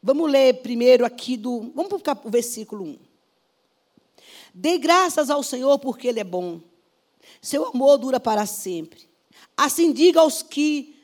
[0.03, 1.73] Vamos ler primeiro aqui do.
[1.75, 2.99] Vamos para o versículo 1.
[4.55, 6.61] Dê graças ao Senhor porque Ele é bom.
[7.41, 9.09] Seu amor dura para sempre.
[9.57, 10.97] Assim diga aos que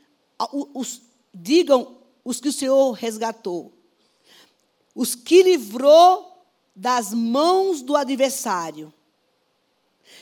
[0.75, 1.03] os,
[1.33, 3.73] digam os que o Senhor resgatou.
[4.95, 6.45] Os que livrou
[6.75, 8.93] das mãos do adversário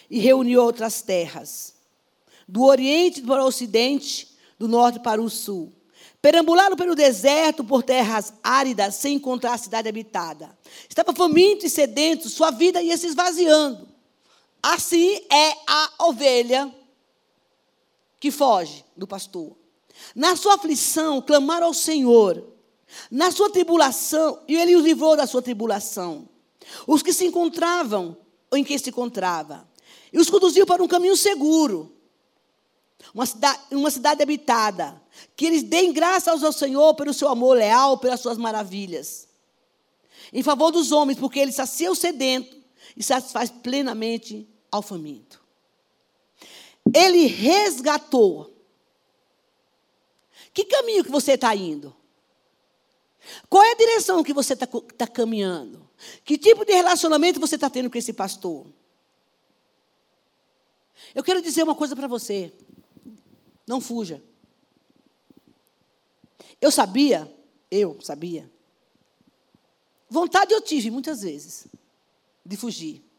[0.08, 1.74] e reuniu outras terras,
[2.46, 4.28] do Oriente para o Ocidente,
[4.58, 5.72] do Norte para o Sul.
[6.20, 10.56] Perambularam pelo deserto, por terras áridas, sem encontrar a cidade habitada.
[10.88, 13.88] Estava faminto e sedento, sua vida ia se esvaziando.
[14.62, 16.74] Assim é a ovelha
[18.18, 19.56] que foge do pastor.
[20.14, 22.46] Na sua aflição, clamaram ao Senhor.
[23.10, 26.28] Na sua tribulação, e ele os livrou da sua tribulação.
[26.86, 28.16] Os que se encontravam,
[28.50, 29.68] ou em que se encontrava,
[30.12, 31.94] e os conduziu para um caminho seguro,
[33.14, 35.00] uma cidade, uma cidade habitada,
[35.36, 39.28] que eles deem graças ao Senhor pelo seu amor leal, pelas suas maravilhas,
[40.32, 42.56] em favor dos homens, porque ele sacia o sedento
[42.96, 45.42] e satisfaz plenamente ao faminto.
[46.94, 48.54] Ele resgatou.
[50.52, 51.94] Que caminho que você está indo?
[53.48, 55.88] Qual é a direção que você está tá caminhando?
[56.24, 58.66] Que tipo de relacionamento você está tendo com esse pastor?
[61.14, 62.52] Eu quero dizer uma coisa para você.
[63.66, 64.22] Não fuja.
[66.60, 67.32] Eu sabia,
[67.70, 68.50] eu sabia.
[70.08, 71.66] Vontade eu tive muitas vezes
[72.44, 73.09] de fugir.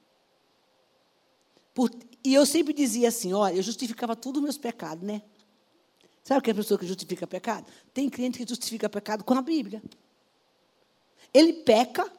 [1.74, 1.92] Por,
[2.24, 5.22] e eu sempre dizia assim: olha, eu justificava tudo os meus pecados, né?
[6.24, 7.66] Sabe o que é a pessoa que justifica pecado?
[7.94, 9.82] Tem cliente que justifica pecado com a Bíblia.
[11.34, 12.12] Ele peca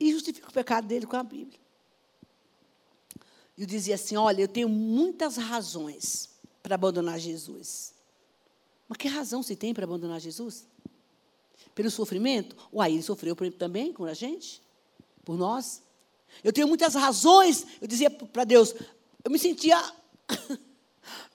[0.00, 1.58] e justifica o pecado dele com a Bíblia.
[3.56, 6.30] Eu dizia assim: olha, eu tenho muitas razões
[6.62, 7.92] para abandonar Jesus.
[8.88, 10.66] Mas que razão se tem para abandonar Jesus?
[11.74, 12.56] Pelo sofrimento?
[12.72, 14.62] Uai, ele sofreu também com a gente?
[15.24, 15.82] Por nós?
[16.42, 17.66] Eu tenho muitas razões.
[17.80, 18.74] Eu dizia para Deus,
[19.22, 19.80] eu me sentia.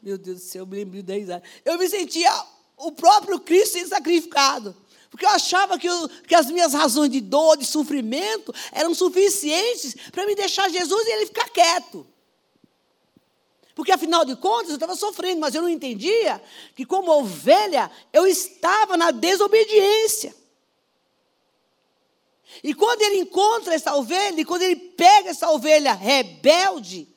[0.02, 1.44] Meu Deus do céu, eu me lembro da risada.
[1.64, 2.32] Eu me sentia
[2.78, 4.76] o próprio Cristo sendo sacrificado.
[5.10, 9.96] Porque eu achava que, eu, que as minhas razões de dor, de sofrimento, eram suficientes
[10.12, 12.06] para me deixar Jesus e ele ficar quieto.
[13.74, 16.42] Porque afinal de contas eu estava sofrendo, mas eu não entendia
[16.76, 20.36] que, como ovelha, eu estava na desobediência.
[22.64, 27.08] E quando ele encontra essa ovelha, e quando ele pega essa ovelha rebelde,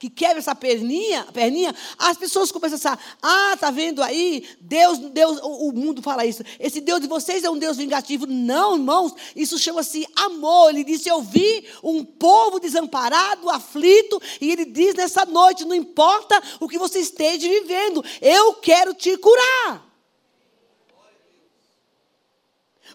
[0.00, 4.48] que quebra essa perninha, perninha, as pessoas começam a pensar: ah, tá vendo aí?
[4.58, 6.42] Deus, Deus, o, o mundo fala isso.
[6.58, 8.26] Esse Deus de vocês é um Deus vingativo.
[8.26, 10.70] Não, irmãos, isso chama-se amor.
[10.70, 16.42] Ele disse: Eu vi um povo desamparado, aflito, e ele diz nessa noite: não importa
[16.58, 19.89] o que você esteja vivendo, eu quero te curar.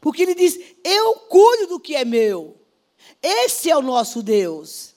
[0.02, 2.60] Porque ele diz: Eu cuido do que é meu.
[3.22, 4.94] Esse é o nosso Deus.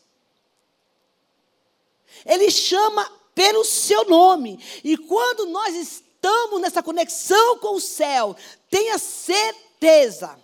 [2.24, 4.58] Ele chama pelo seu nome.
[4.82, 8.36] E quando nós estamos nessa conexão com o céu,
[8.68, 10.38] tenha certeza.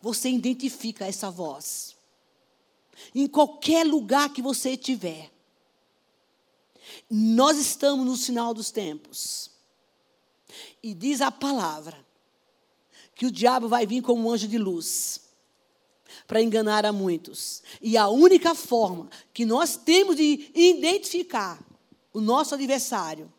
[0.00, 1.96] Você identifica essa voz.
[3.14, 5.30] Em qualquer lugar que você estiver.
[7.10, 9.50] Nós estamos no final dos tempos.
[10.82, 12.05] E diz a palavra
[13.16, 15.22] que o diabo vai vir como um anjo de luz
[16.28, 17.62] para enganar a muitos.
[17.80, 21.58] E a única forma que nós temos de identificar
[22.12, 23.32] o nosso adversário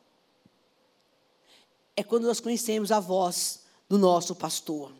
[1.95, 4.91] é quando nós conhecemos a voz do nosso pastor.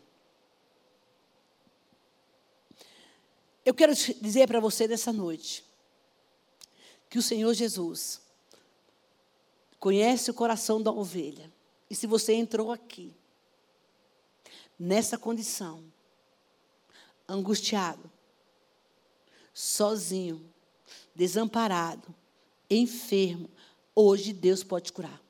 [3.66, 5.64] Eu quero dizer para você nessa noite
[7.10, 8.20] que o Senhor Jesus
[9.80, 11.52] conhece o coração da ovelha.
[11.90, 13.17] E se você entrou aqui,
[14.78, 15.82] nessa condição,
[17.28, 18.10] angustiado,
[19.52, 20.48] sozinho,
[21.14, 22.14] desamparado,
[22.70, 23.50] enfermo,
[23.94, 25.20] hoje Deus pode curar.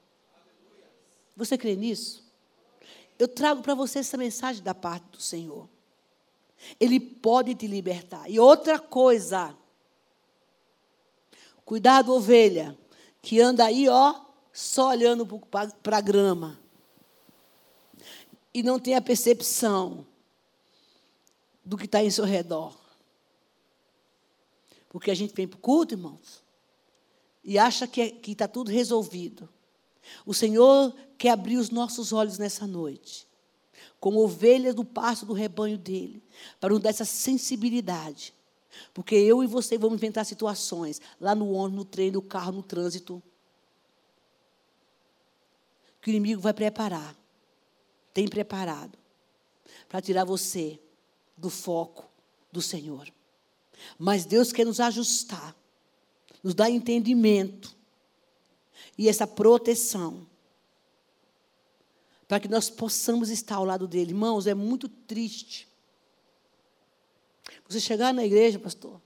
[1.36, 2.28] Você crê nisso?
[3.18, 5.68] Eu trago para você essa mensagem da parte do Senhor.
[6.78, 8.28] Ele pode te libertar.
[8.28, 9.56] E outra coisa,
[11.64, 12.76] cuidado, ovelha,
[13.22, 14.20] que anda aí, ó,
[14.52, 16.60] só olhando para a grama.
[18.58, 20.04] E não tem a percepção
[21.64, 22.76] do que está em seu redor.
[24.88, 26.42] Porque a gente vem para o culto, irmãos,
[27.44, 29.48] e acha que é, está tudo resolvido.
[30.26, 33.28] O Senhor quer abrir os nossos olhos nessa noite,
[34.00, 36.20] como ovelhas do pasto do rebanho dele,
[36.58, 38.34] para nos dar essa sensibilidade.
[38.92, 42.62] Porque eu e você vamos inventar situações, lá no ônibus, no trem, no carro, no
[42.64, 43.22] trânsito,
[46.02, 47.16] que o inimigo vai preparar,
[48.18, 48.98] tem preparado,
[49.88, 50.80] para tirar você
[51.36, 52.10] do foco
[52.50, 53.08] do Senhor.
[53.96, 55.54] Mas Deus quer nos ajustar,
[56.42, 57.76] nos dar entendimento
[58.98, 60.26] e essa proteção
[62.26, 64.10] para que nós possamos estar ao lado dele.
[64.10, 65.68] Irmãos, é muito triste
[67.68, 69.00] você chegar na igreja, pastor,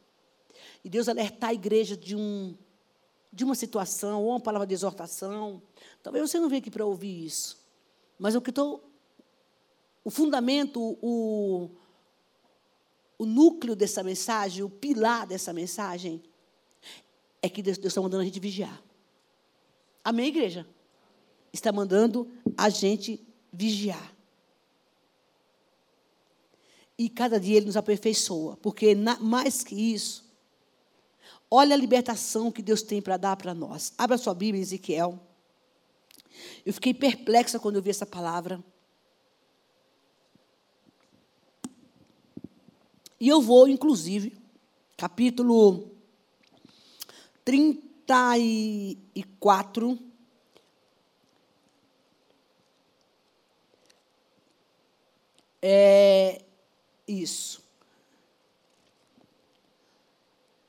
[0.83, 2.57] e Deus alertar a igreja de um
[3.31, 5.61] de uma situação ou uma palavra de exortação.
[6.03, 7.59] Talvez você não venha aqui para ouvir isso,
[8.19, 8.92] mas o que estou
[10.05, 11.71] o fundamento, o,
[13.19, 16.23] o núcleo dessa mensagem, o pilar dessa mensagem,
[17.41, 18.83] é que Deus, está mandando a gente vigiar.
[20.05, 20.67] Amém, igreja?
[21.53, 23.21] Está mandando a gente
[23.53, 24.13] vigiar.
[26.99, 30.25] E cada dia Ele nos aperfeiçoa, porque na, mais que isso,
[31.51, 33.93] olha a libertação que Deus tem para dar para nós.
[33.97, 35.19] Abra sua Bíblia, Ezequiel.
[36.65, 38.63] Eu fiquei perplexa quando eu vi essa palavra.
[43.23, 44.37] E eu vou, inclusive,
[44.97, 45.89] capítulo
[47.45, 49.99] 34.
[55.63, 56.43] É
[57.07, 57.63] isso.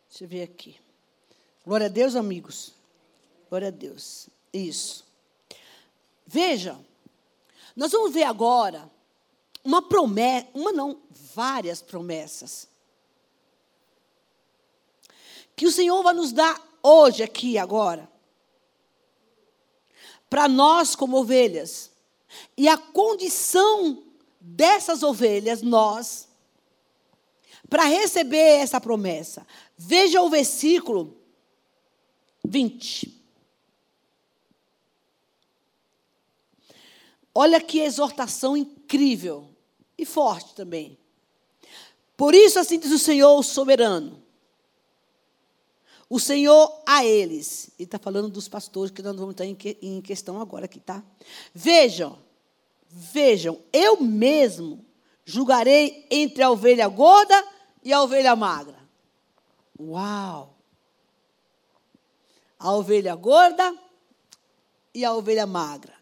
[0.08, 0.80] Deixa eu ver aqui.
[1.66, 2.76] Glória a Deus, amigos.
[3.50, 4.30] Glória a Deus.
[4.54, 5.04] Isso.
[6.28, 6.80] Veja,
[7.76, 8.92] nós vamos ver agora
[9.64, 12.68] uma promessa, uma não, várias promessas.
[15.56, 18.10] Que o Senhor vai nos dar hoje, aqui, agora.
[20.30, 21.92] Para nós, como ovelhas.
[22.58, 24.04] E a condição
[24.40, 26.28] dessas ovelhas, nós,
[27.70, 29.48] para receber essa promessa.
[29.78, 31.16] Veja o versículo
[32.46, 33.22] 20.
[37.34, 39.53] Olha que exortação incrível
[40.04, 40.98] e forte também.
[42.16, 44.22] Por isso, assim diz o Senhor, o soberano.
[46.10, 47.72] O Senhor a eles.
[47.80, 51.04] Ele está falando dos pastores que nós vamos estar em questão agora aqui, tá?
[51.54, 52.20] Vejam,
[52.88, 54.86] vejam, eu mesmo
[55.26, 57.44] julgarei entre a ovelha gorda
[57.84, 58.78] e a ovelha magra.
[59.80, 60.56] Uau!
[62.60, 63.76] A ovelha gorda
[64.94, 65.94] e a ovelha magra.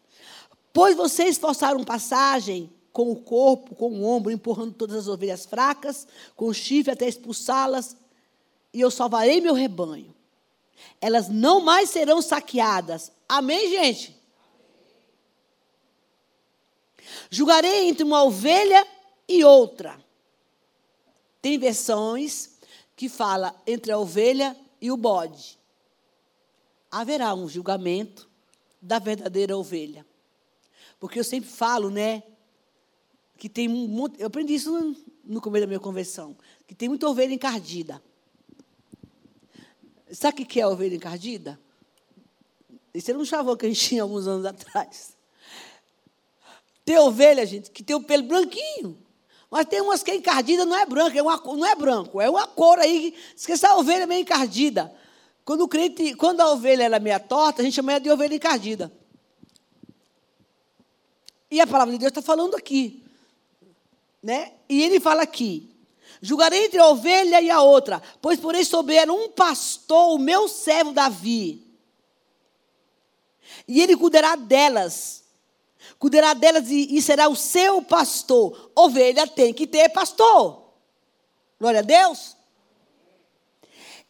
[0.72, 6.06] Pois vocês forçaram passagem com o corpo, com o ombro, empurrando todas as ovelhas fracas,
[6.36, 7.96] com o chifre até expulsá-las.
[8.72, 10.14] e eu salvarei meu rebanho.
[11.00, 13.12] Elas não mais serão saqueadas.
[13.28, 14.16] Amém, gente?
[17.30, 18.86] Julgarei entre uma ovelha
[19.28, 19.98] e outra.
[21.40, 22.58] Tem versões
[22.96, 25.58] que fala entre a ovelha e o bode.
[26.90, 28.28] Haverá um julgamento
[28.80, 30.06] da verdadeira ovelha.
[31.00, 32.22] Porque eu sempre falo, né,
[33.42, 37.34] que tem muito, eu aprendi isso no, começo da minha conversão, que tem muita ovelha
[37.34, 38.00] encardida.
[40.12, 41.58] Sabe o que é a ovelha encardida?
[42.94, 45.16] Isso era um chavão que a gente tinha alguns anos atrás.
[46.84, 48.96] Tem ovelha, gente, que tem o pelo branquinho.
[49.50, 52.30] Mas tem umas que é encardida, não é branca, é uma, não é branco, é
[52.30, 53.12] uma cor aí.
[53.34, 54.94] Esqueça a ovelha meio encardida.
[55.44, 58.36] Quando, o crente, quando a ovelha era meia torta, a gente chama ela de ovelha
[58.36, 58.92] encardida.
[61.50, 63.01] E a palavra de Deus está falando aqui.
[64.22, 64.52] Né?
[64.68, 65.74] E ele fala aqui:
[66.20, 70.92] julgarei entre a ovelha e a outra, pois porém souber um pastor, o meu servo
[70.92, 71.66] Davi,
[73.66, 75.22] e ele cuidará delas
[75.98, 78.72] cuidará delas e, e será o seu pastor.
[78.74, 80.72] Ovelha tem que ter pastor.
[81.60, 82.36] Glória a Deus.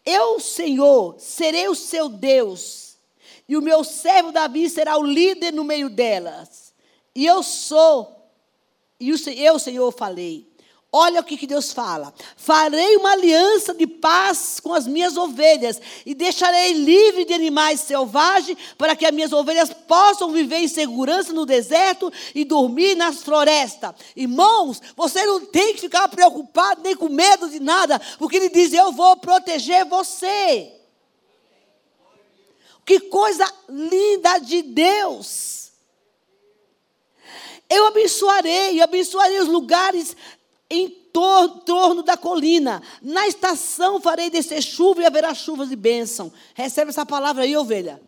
[0.03, 2.97] Eu, Senhor, serei o seu Deus,
[3.47, 6.73] e o meu servo Davi será o líder no meio delas.
[7.15, 8.22] E eu sou,
[9.11, 10.53] e eu, Senhor, falei.
[10.95, 15.81] Olha o que, que Deus fala: farei uma aliança de paz com as minhas ovelhas
[16.05, 21.33] e deixarei livre de animais selvagens para que as minhas ovelhas possam viver em segurança
[21.33, 23.95] no deserto e dormir nas florestas.
[24.15, 28.75] Irmãos, você não tem que ficar preocupado nem com medo de nada, porque Ele diz:
[28.75, 30.71] Eu vou proteger você.
[32.85, 35.62] Que coisa linda de Deus!
[37.73, 40.15] Eu abençoarei, abençoarei os lugares
[40.69, 42.83] em tor torno da colina.
[43.01, 46.31] Na estação farei descer chuva e haverá chuvas de bênção.
[46.55, 47.99] Recebe essa palavra aí, ovelha.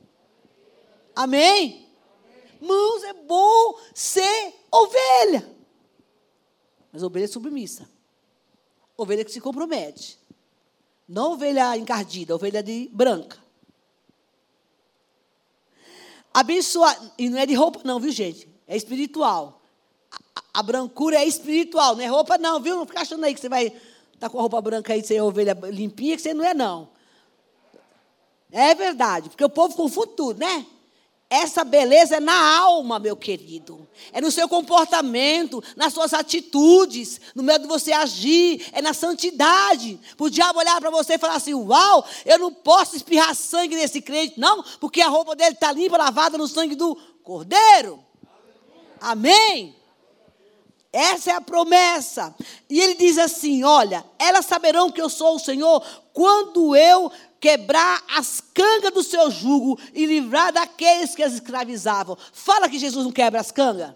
[1.16, 1.88] Amém?
[2.60, 5.50] Mãos, é bom ser ovelha.
[6.92, 7.88] Mas ovelha é submissa.
[8.98, 10.18] Ovelha que se compromete.
[11.08, 13.42] Não ovelha encardida, ovelha de branca.
[16.34, 17.14] Abençoar.
[17.16, 18.53] E não é de roupa, não, viu, gente?
[18.66, 19.60] É espiritual.
[20.52, 22.76] A brancura é espiritual, não é roupa, não, viu?
[22.76, 23.80] Não fica achando aí que você vai estar
[24.20, 26.88] tá com a roupa branca aí, ser ovelha limpinha, que você não é, não.
[28.50, 30.64] É verdade, porque o povo confunde tudo, né?
[31.28, 33.88] Essa beleza é na alma, meu querido.
[34.12, 39.98] É no seu comportamento, nas suas atitudes, no meio de você agir, é na santidade.
[40.16, 44.00] O diabo olhar para você e falar assim: Uau, eu não posso espirrar sangue nesse
[44.00, 46.94] crente, não, porque a roupa dele está limpa, lavada no sangue do
[47.24, 47.98] cordeiro.
[49.05, 49.76] Amém?
[50.90, 52.34] Essa é a promessa.
[52.70, 55.84] E ele diz assim: Olha, elas saberão que eu sou o Senhor
[56.14, 62.16] quando eu quebrar as cangas do seu jugo e livrar daqueles que as escravizavam.
[62.32, 63.92] Fala que Jesus não quebra as cangas,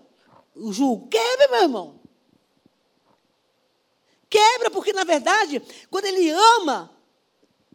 [0.54, 1.08] o jugo.
[1.08, 2.00] Quebra, meu irmão.
[4.28, 6.90] Quebra, porque na verdade, quando ele ama,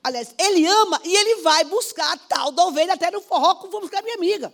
[0.03, 3.71] aliás, ele ama e ele vai buscar a tal da ovelha até no forró, como
[3.71, 4.53] vou buscar minha amiga.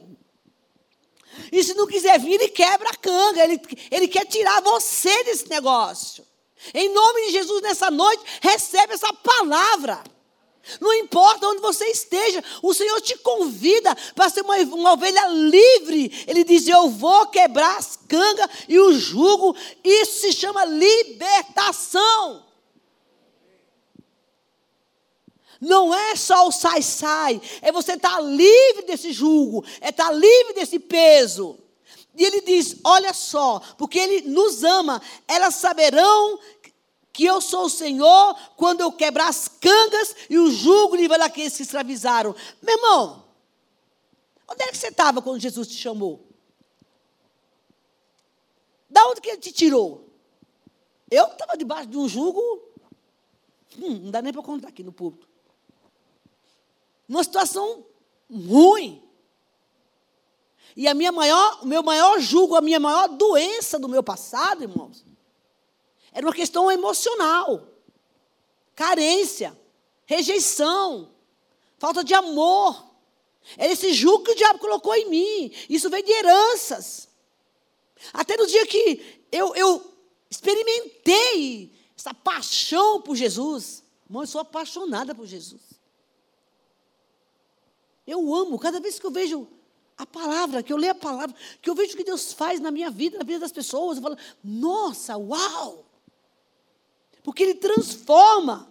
[1.52, 3.44] E se não quiser vir, ele quebra a canga.
[3.44, 3.62] Ele,
[3.92, 6.26] ele quer tirar você desse negócio.
[6.74, 10.04] Em nome de Jesus, nessa noite, recebe essa palavra.
[10.80, 16.26] Não importa onde você esteja, o Senhor te convida para ser uma, uma ovelha livre.
[16.28, 19.56] Ele diz: Eu vou quebrar as cangas e o jugo.
[19.84, 22.49] Isso se chama libertação.
[25.60, 30.12] Não é só o sai-sai, é você estar tá livre desse julgo, é estar tá
[30.12, 31.60] livre desse peso.
[32.16, 36.40] E ele diz: Olha só, porque ele nos ama, elas saberão
[37.12, 41.58] que eu sou o Senhor quando eu quebrar as cangas e o jugo livrar daqueles
[41.58, 42.34] que escravizaram.
[42.62, 43.26] Meu irmão,
[44.48, 46.26] onde é que você estava quando Jesus te chamou?
[48.90, 50.08] Da onde que ele te tirou?
[51.12, 52.40] Eu estava debaixo de um jugo.
[53.78, 55.30] Hum, não dá nem para contar aqui no público
[57.10, 57.84] numa situação
[58.32, 59.04] ruim.
[60.76, 64.62] E a minha maior, o meu maior julgo, a minha maior doença do meu passado,
[64.62, 65.04] irmãos,
[66.12, 67.68] era uma questão emocional.
[68.76, 69.60] Carência,
[70.06, 71.12] rejeição,
[71.80, 72.88] falta de amor.
[73.58, 75.52] Era esse julgo que o diabo colocou em mim.
[75.68, 77.10] Isso veio de heranças.
[78.14, 79.94] Até no dia que eu, eu
[80.30, 83.84] experimentei essa paixão por Jesus.
[84.06, 85.69] Irmão, eu sou apaixonada por Jesus.
[88.10, 89.48] Eu amo, cada vez que eu vejo
[89.96, 92.72] a palavra, que eu leio a palavra, que eu vejo o que Deus faz na
[92.72, 95.86] minha vida, na vida das pessoas, eu falo, nossa, uau!
[97.22, 98.68] Porque Ele transforma.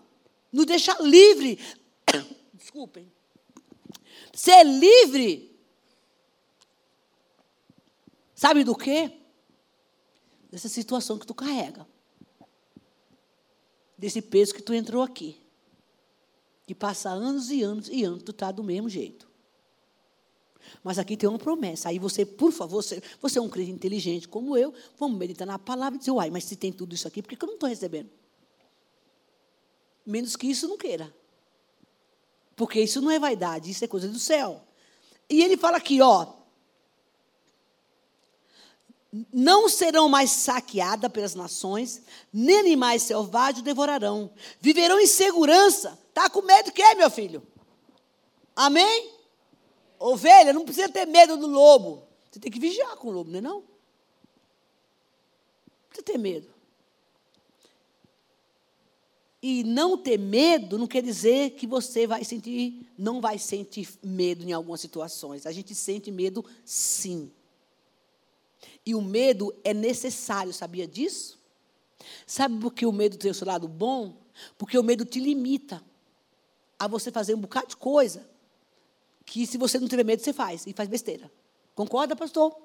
[0.52, 1.56] nos deixar livre.
[2.52, 3.12] Desculpem.
[4.32, 5.56] Ser livre.
[8.34, 9.12] Sabe do quê?
[10.50, 11.86] Dessa situação que tu carrega.
[13.96, 15.40] Desse peso que tu entrou aqui.
[16.66, 19.27] Que passa anos e anos e anos, tu está do mesmo jeito.
[20.82, 21.88] Mas aqui tem uma promessa.
[21.88, 25.58] Aí você, por favor, você, você é um crente inteligente como eu, vamos meditar na
[25.58, 27.68] palavra e dizer, uai, mas se tem tudo isso aqui, por que eu não estou
[27.68, 28.10] recebendo?
[30.04, 31.14] Menos que isso, não queira.
[32.56, 34.64] Porque isso não é vaidade, isso é coisa do céu.
[35.28, 36.34] E ele fala aqui, ó.
[39.32, 42.02] Não serão mais saqueadas pelas nações,
[42.32, 44.30] nem animais selvagens devorarão.
[44.60, 45.98] Viverão em segurança.
[46.08, 47.46] Está com medo de quê, meu filho?
[48.56, 49.17] Amém?
[49.98, 52.06] Ovelha não precisa ter medo do lobo.
[52.30, 53.60] Você tem que vigiar com o lobo, não é não?
[53.60, 53.64] Não
[55.88, 56.48] precisa ter medo.
[59.42, 64.44] E não ter medo não quer dizer que você vai sentir, não vai sentir medo
[64.44, 65.46] em algumas situações.
[65.46, 67.30] A gente sente medo sim.
[68.84, 71.38] E o medo é necessário, sabia disso?
[72.26, 74.16] Sabe por que o medo tem o seu lado bom?
[74.56, 75.82] Porque o medo te limita
[76.78, 78.28] a você fazer um bocado de coisa
[79.28, 81.30] que se você não tiver medo, você faz, e faz besteira.
[81.74, 82.56] Concorda, pastor?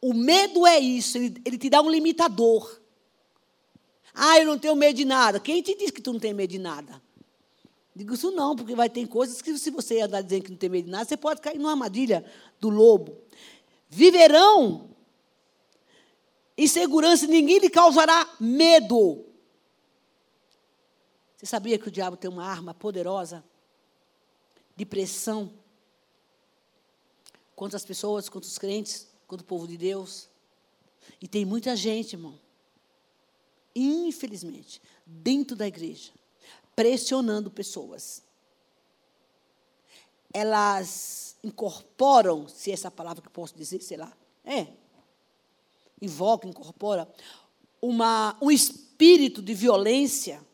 [0.00, 2.80] O medo é isso, ele, ele te dá um limitador.
[4.12, 5.40] Ah, eu não tenho medo de nada.
[5.40, 7.00] Quem te disse que tu não tem medo de nada?
[7.94, 10.68] Digo isso não, porque vai ter coisas que se você andar dizendo que não tem
[10.68, 12.24] medo de nada, você pode cair numa armadilha
[12.60, 13.16] do lobo.
[13.88, 14.90] Viverão
[16.58, 19.24] em segurança, ninguém lhe causará medo.
[21.36, 23.44] Você sabia que o diabo tem uma arma poderosa
[24.76, 25.52] de pressão
[27.54, 30.28] contra as pessoas, contra os crentes, contra o povo de Deus.
[31.20, 32.38] E tem muita gente, irmão,
[33.74, 36.12] infelizmente, dentro da igreja,
[36.74, 38.22] pressionando pessoas.
[40.32, 44.12] Elas incorporam, se é essa palavra que eu posso dizer, sei lá,
[44.44, 44.68] é,
[46.00, 47.08] invoca, incorpora,
[47.80, 50.44] uma, um espírito de violência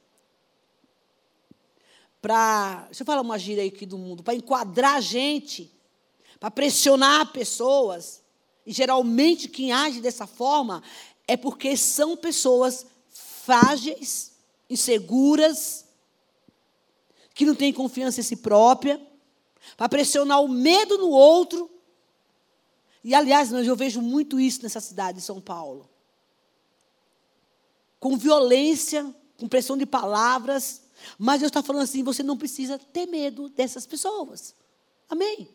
[2.21, 5.73] para, deixa eu falar uma gíria aqui do mundo, para enquadrar a gente
[6.41, 8.23] para pressionar pessoas.
[8.67, 10.83] E geralmente quem age dessa forma
[11.29, 14.33] é porque são pessoas frágeis,
[14.69, 15.85] inseguras,
[17.35, 19.01] que não têm confiança em si própria,
[19.77, 21.71] para pressionar o medo no outro.
[23.05, 25.89] E, aliás, eu vejo muito isso nessa cidade de São Paulo.
[27.99, 30.83] Com violência, com pressão de palavras.
[31.19, 34.55] Mas Deus está falando assim: você não precisa ter medo dessas pessoas.
[35.09, 35.49] Amém?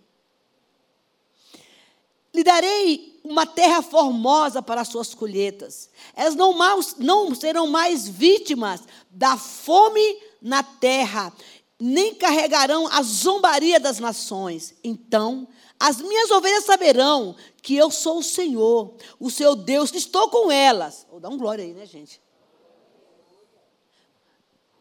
[2.36, 5.90] Lhe darei uma terra formosa para as suas colheitas.
[6.14, 6.54] Elas não,
[6.98, 11.32] não serão mais vítimas da fome na terra,
[11.80, 14.76] nem carregarão a zombaria das nações.
[14.84, 15.48] Então,
[15.80, 20.52] as minhas ovelhas saberão que eu sou o Senhor, o seu Deus, que estou com
[20.52, 21.08] elas.
[21.10, 22.22] Vou dar um glória aí, né, gente?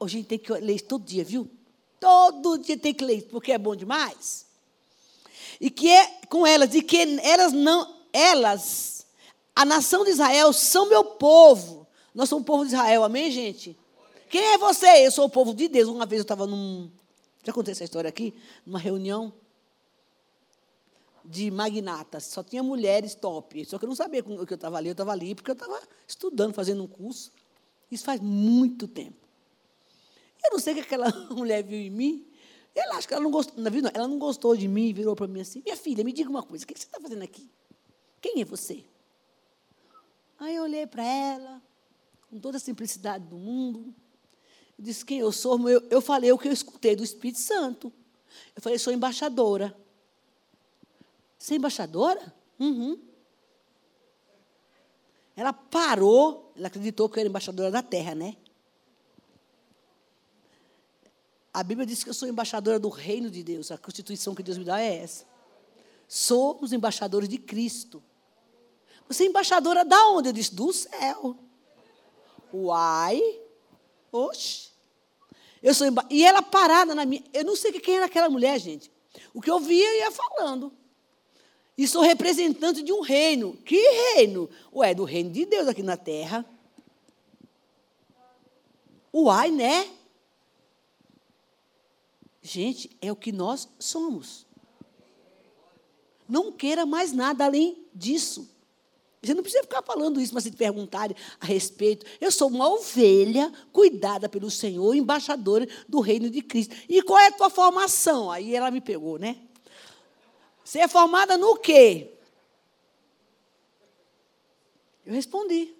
[0.00, 1.48] Hoje a gente tem que ler todo dia, viu?
[2.00, 4.44] Todo dia tem que ler porque é bom demais
[5.64, 9.06] e que é com elas, e que elas não, elas,
[9.56, 11.86] a nação de Israel, são meu povo.
[12.14, 13.74] Nós somos o povo de Israel, amém, gente?
[14.28, 15.06] Quem é você?
[15.06, 15.88] Eu sou o povo de Deus.
[15.88, 16.90] Uma vez eu estava num.
[17.42, 18.34] Já contei essa história aqui?
[18.66, 19.32] Numa reunião
[21.24, 22.24] de magnatas.
[22.24, 23.64] Só tinha mulheres top.
[23.64, 24.88] Só que eu não sabia o que eu estava ali.
[24.90, 27.32] Eu estava ali porque eu estava estudando, fazendo um curso.
[27.90, 29.16] Isso faz muito tempo.
[30.44, 32.33] Eu não sei o que aquela mulher viu em mim.
[32.74, 35.40] Ela acho que ela não gostou, não, ela não gostou de mim, virou para mim
[35.40, 37.48] assim, minha filha, me diga uma coisa, o que você está fazendo aqui?
[38.20, 38.84] Quem é você?
[40.38, 41.62] Aí eu olhei para ela,
[42.28, 43.94] com toda a simplicidade do mundo,
[44.78, 47.92] disse quem eu sou, eu, eu falei o que eu escutei do Espírito Santo.
[48.56, 49.76] Eu falei, sou embaixadora.
[51.38, 52.34] Você é embaixadora?
[52.58, 52.98] Uhum.
[55.36, 58.36] Ela parou, ela acreditou que eu era embaixadora da terra, né?
[61.54, 63.70] A Bíblia diz que eu sou embaixadora do reino de Deus.
[63.70, 65.24] A constituição que Deus me dá é essa.
[66.08, 68.02] Somos embaixadores de Cristo.
[69.06, 70.30] Você é embaixadora da onde?
[70.30, 71.36] Eu disse, do céu.
[72.52, 73.20] Uai.
[74.10, 74.70] Oxe.
[75.62, 76.04] Eu sou emba...
[76.10, 77.22] E ela parada na minha.
[77.32, 78.90] Eu não sei quem era aquela mulher, gente.
[79.32, 80.72] O que eu via, eu ia falando.
[81.78, 83.56] E sou representante de um reino.
[83.58, 84.50] Que reino?
[84.72, 86.44] Ué, do reino de Deus aqui na terra.
[89.12, 89.88] Uai, né?
[92.46, 94.46] Gente, é o que nós somos.
[96.28, 98.46] Não queira mais nada além disso.
[99.22, 102.04] Você não precisa ficar falando isso, mas se perguntarem a respeito.
[102.20, 106.76] Eu sou uma ovelha cuidada pelo Senhor, embaixadora do reino de Cristo.
[106.86, 108.30] E qual é a tua formação?
[108.30, 109.40] Aí ela me pegou, né?
[110.62, 112.12] Você é formada no quê?
[115.06, 115.74] Eu respondi.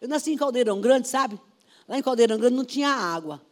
[0.00, 1.38] Eu nasci em Caldeirão Grande, sabe?
[1.86, 3.45] Lá em Caldeirão Grande não tinha água.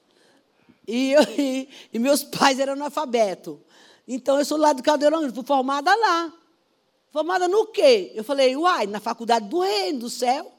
[0.87, 3.59] E, eu, e, e meus pais eram analfabetos.
[4.07, 6.33] Então, eu sou lá do Caldeirão fui formada lá.
[7.11, 8.13] Formada no quê?
[8.15, 10.53] Eu falei, uai, na faculdade do reino, do céu.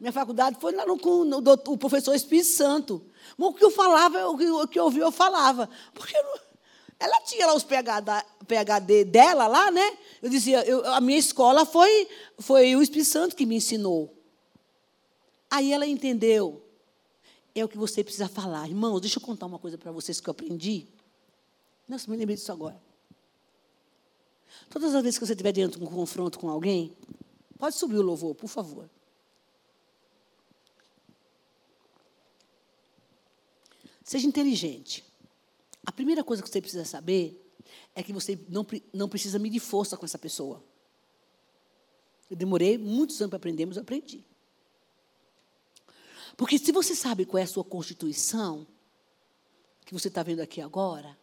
[0.00, 3.04] Minha faculdade foi lá no, no, o professor Espírito Santo.
[3.36, 5.68] Mas o que eu falava, o que, o que eu ouvia, eu falava.
[5.94, 6.40] Porque eu,
[6.98, 8.10] ela tinha lá os PhD,
[8.46, 9.98] PhD dela lá, né?
[10.20, 12.08] Eu dizia, eu, a minha escola foi,
[12.38, 14.12] foi o Espírito Santo que me ensinou.
[15.50, 16.61] Aí ela entendeu.
[17.54, 18.68] É o que você precisa falar.
[18.68, 20.86] Irmãos, deixa eu contar uma coisa para vocês que eu aprendi.
[21.86, 22.80] Nossa, me lembrei disso agora.
[24.70, 26.96] Todas as vezes que você estiver diante de um confronto com alguém,
[27.58, 28.88] pode subir o louvor, por favor.
[34.02, 35.04] Seja inteligente.
[35.84, 37.38] A primeira coisa que você precisa saber
[37.94, 40.62] é que você não, não precisa medir força com essa pessoa.
[42.30, 44.24] Eu demorei muitos anos para aprender, mas eu aprendi.
[46.36, 48.66] Porque se você sabe qual é a sua constituição,
[49.84, 51.16] que você está vendo aqui agora,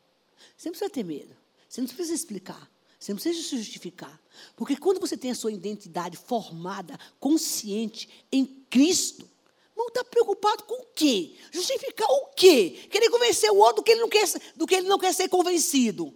[0.56, 1.36] você não precisa ter medo.
[1.68, 2.70] Você não precisa explicar.
[3.00, 4.20] Você não precisa se justificar.
[4.56, 9.30] Porque quando você tem a sua identidade formada, consciente em Cristo,
[9.76, 11.36] não está preocupado com o quê?
[11.52, 12.88] Justificar o quê?
[12.92, 15.30] Querer convencer o outro do que ele não quer, do que ele não quer ser
[15.30, 16.14] convencido.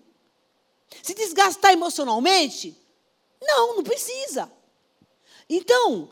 [1.01, 2.75] Se desgastar emocionalmente?
[3.41, 4.51] Não, não precisa.
[5.49, 6.09] Então,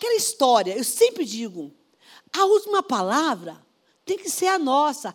[0.00, 1.70] aquela história, eu sempre digo,
[2.32, 3.60] a última palavra
[4.06, 5.14] tem que ser a nossa.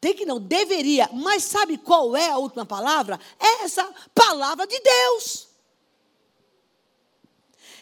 [0.00, 1.08] Tem que não, deveria.
[1.12, 3.20] Mas sabe qual é a última palavra?
[3.38, 5.48] É essa palavra de Deus.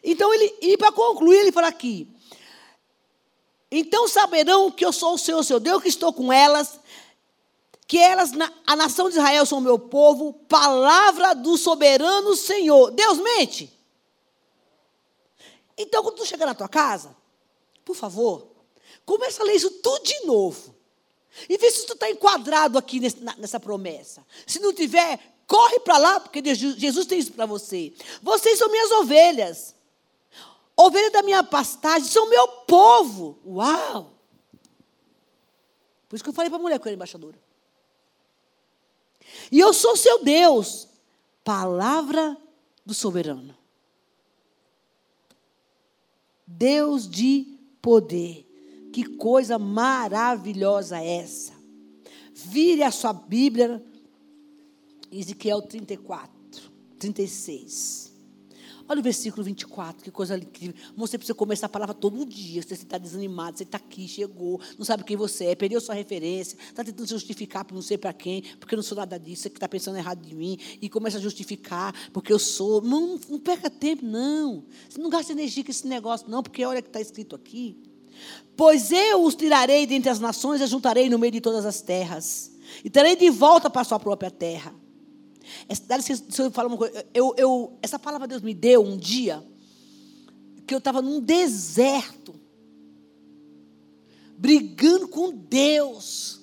[0.02, 2.08] Então, ele, e para concluir, ele fala aqui:
[3.70, 6.80] Então saberão que eu sou o Senhor, seu Deus, que estou com elas,
[7.86, 8.32] que elas,
[8.66, 12.90] a nação de Israel, são meu povo, palavra do soberano Senhor.
[12.90, 13.73] Deus mente.
[15.76, 17.16] Então, quando tu chegar na tua casa,
[17.84, 18.48] por favor,
[19.04, 20.74] começa a ler isso tudo de novo.
[21.48, 24.24] E vê se tu está enquadrado aqui nessa promessa.
[24.46, 27.92] Se não tiver, corre para lá, porque Jesus tem isso para você.
[28.22, 29.74] Vocês são minhas ovelhas.
[30.76, 33.38] Ovelha da minha pastagem, são meu povo.
[33.46, 34.12] Uau!
[36.08, 37.38] Por isso que eu falei para a mulher que era embaixadora.
[39.50, 40.88] E eu sou seu Deus.
[41.42, 42.36] Palavra
[42.86, 43.56] do soberano.
[46.56, 48.46] Deus de poder.
[48.92, 51.52] Que coisa maravilhosa é essa.
[52.32, 53.84] Vire a sua Bíblia,
[55.10, 56.30] Ezequiel 34,
[56.98, 58.13] 36.
[58.86, 60.74] Olha o versículo 24, que coisa incrível.
[60.94, 62.62] Você precisa começar a palavra todo dia.
[62.62, 66.58] Você está desanimado, você está aqui, chegou, não sabe quem você é, perdeu sua referência,
[66.68, 69.50] está tentando justificar para não sei para quem, porque eu não sou nada disso, você
[69.50, 72.82] que está pensando errado de mim, e começa a justificar, porque eu sou.
[72.82, 74.64] Não, não perca tempo, não.
[74.88, 77.76] Você não gasta energia com esse negócio, não, porque olha o que está escrito aqui.
[78.56, 82.52] Pois eu os tirarei dentre as nações e juntarei no meio de todas as terras.
[82.84, 84.83] E terei de volta para a sua própria terra.
[85.96, 87.06] Licença, eu falar uma coisa.
[87.12, 89.44] Eu, eu, essa palavra Deus me deu um dia
[90.66, 92.34] que eu estava num deserto,
[94.36, 96.40] brigando com Deus,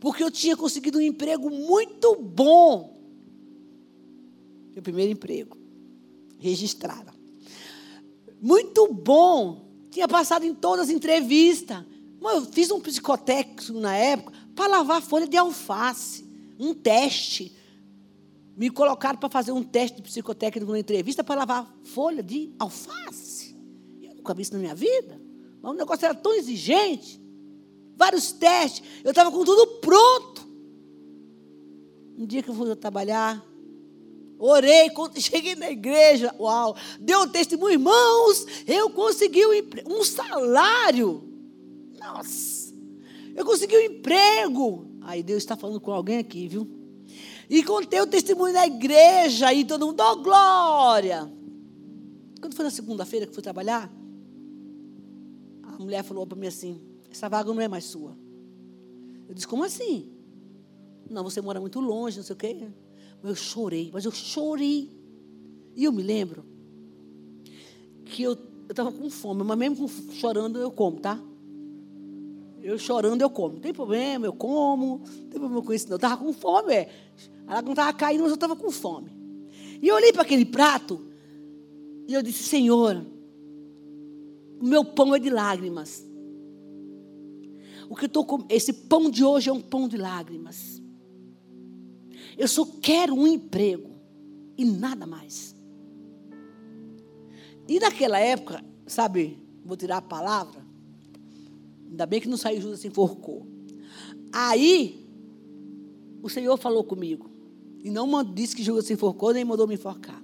[0.00, 2.96] porque eu tinha conseguido um emprego muito bom.
[4.72, 5.56] Meu primeiro emprego,
[6.38, 7.12] registrado.
[8.40, 11.82] Muito bom tinha passado em todas as entrevistas.
[12.20, 16.22] Eu fiz um psicotécnico na época para lavar folha de alface.
[16.58, 17.56] Um teste.
[18.56, 23.54] Me colocaram para fazer um teste de psicotécnico na entrevista para lavar folha de alface.
[24.02, 25.20] Eu nunca vi isso na minha vida.
[25.60, 27.20] Mas o negócio era tão exigente.
[27.96, 28.82] Vários testes.
[29.04, 30.46] Eu estava com tudo pronto.
[32.16, 33.44] Um dia que eu fui trabalhar,
[34.38, 34.90] Orei,
[35.20, 41.22] cheguei na igreja, uau, deu um testemunho, irmãos, eu consegui um, um salário.
[41.98, 42.74] Nossa,
[43.34, 44.86] eu consegui um emprego.
[45.02, 46.75] Aí Deus está falando com alguém aqui, viu?
[47.48, 51.30] E contei o testemunho na igreja, e todo mundo, oh, glória.
[52.40, 53.90] Quando foi na segunda-feira que fui trabalhar,
[55.62, 56.80] a mulher falou para mim assim:
[57.10, 58.16] essa vaga não é mais sua.
[59.28, 60.10] Eu disse, como assim?
[61.08, 62.68] Não, você mora muito longe, não sei o quê.
[63.22, 64.90] Eu chorei, mas eu chorei.
[65.74, 66.44] E eu me lembro
[68.04, 68.36] que eu
[68.68, 71.20] estava com fome, mas mesmo chorando eu como, tá?
[72.62, 73.54] Eu chorando eu como.
[73.54, 74.98] Não tem problema, eu como.
[74.98, 75.94] Não tem problema com isso, não.
[75.94, 76.90] Eu estava com fome, é.
[77.48, 79.10] Ela não estava caindo, mas eu estava com fome.
[79.80, 81.06] E eu olhei para aquele prato.
[82.08, 83.04] E eu disse: Senhor,
[84.60, 86.04] o meu pão é de lágrimas.
[87.88, 88.44] O que eu tô com...
[88.48, 90.82] Esse pão de hoje é um pão de lágrimas.
[92.36, 93.90] Eu só quero um emprego
[94.56, 95.54] e nada mais.
[97.68, 100.64] E naquela época, sabe, vou tirar a palavra.
[101.88, 103.46] Ainda bem que não saiu Judas se enforcou.
[104.32, 105.06] Aí,
[106.22, 107.35] o Senhor falou comigo.
[107.86, 110.20] E não disse que Judas se enforcou, nem mandou me enforcar.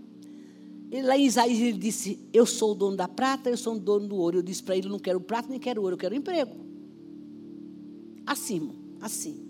[0.90, 3.78] Ele, lá em Isaías ele disse: Eu sou o dono da prata, eu sou o
[3.78, 4.38] dono do ouro.
[4.38, 6.56] Eu disse para ele: não quero prata nem quero ouro, eu quero emprego.
[8.26, 8.68] Assim,
[9.00, 9.48] assim.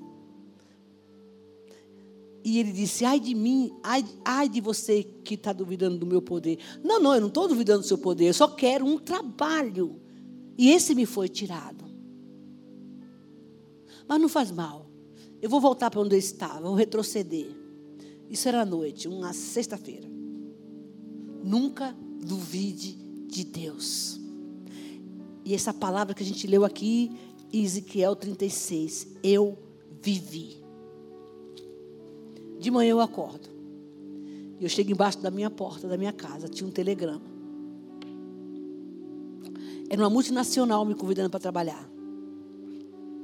[2.44, 6.20] E ele disse: Ai de mim, ai, ai de você que está duvidando do meu
[6.20, 6.58] poder.
[6.84, 10.02] Não, não, eu não estou duvidando do seu poder, eu só quero um trabalho.
[10.58, 11.86] E esse me foi tirado.
[14.06, 14.86] Mas não faz mal.
[15.40, 17.61] Eu vou voltar para onde eu estava, vou retroceder.
[18.29, 20.09] Isso era à noite, uma sexta-feira.
[21.43, 21.95] Nunca
[22.25, 22.93] duvide
[23.27, 24.20] de Deus.
[25.45, 27.11] E essa palavra que a gente leu aqui,
[27.53, 29.59] Ezequiel 36, eu
[30.01, 30.57] vivi.
[32.59, 33.49] De manhã eu acordo.
[34.61, 37.33] Eu chego embaixo da minha porta, da minha casa, tinha um telegrama.
[39.91, 41.91] Era uma multinacional me convidando para trabalhar.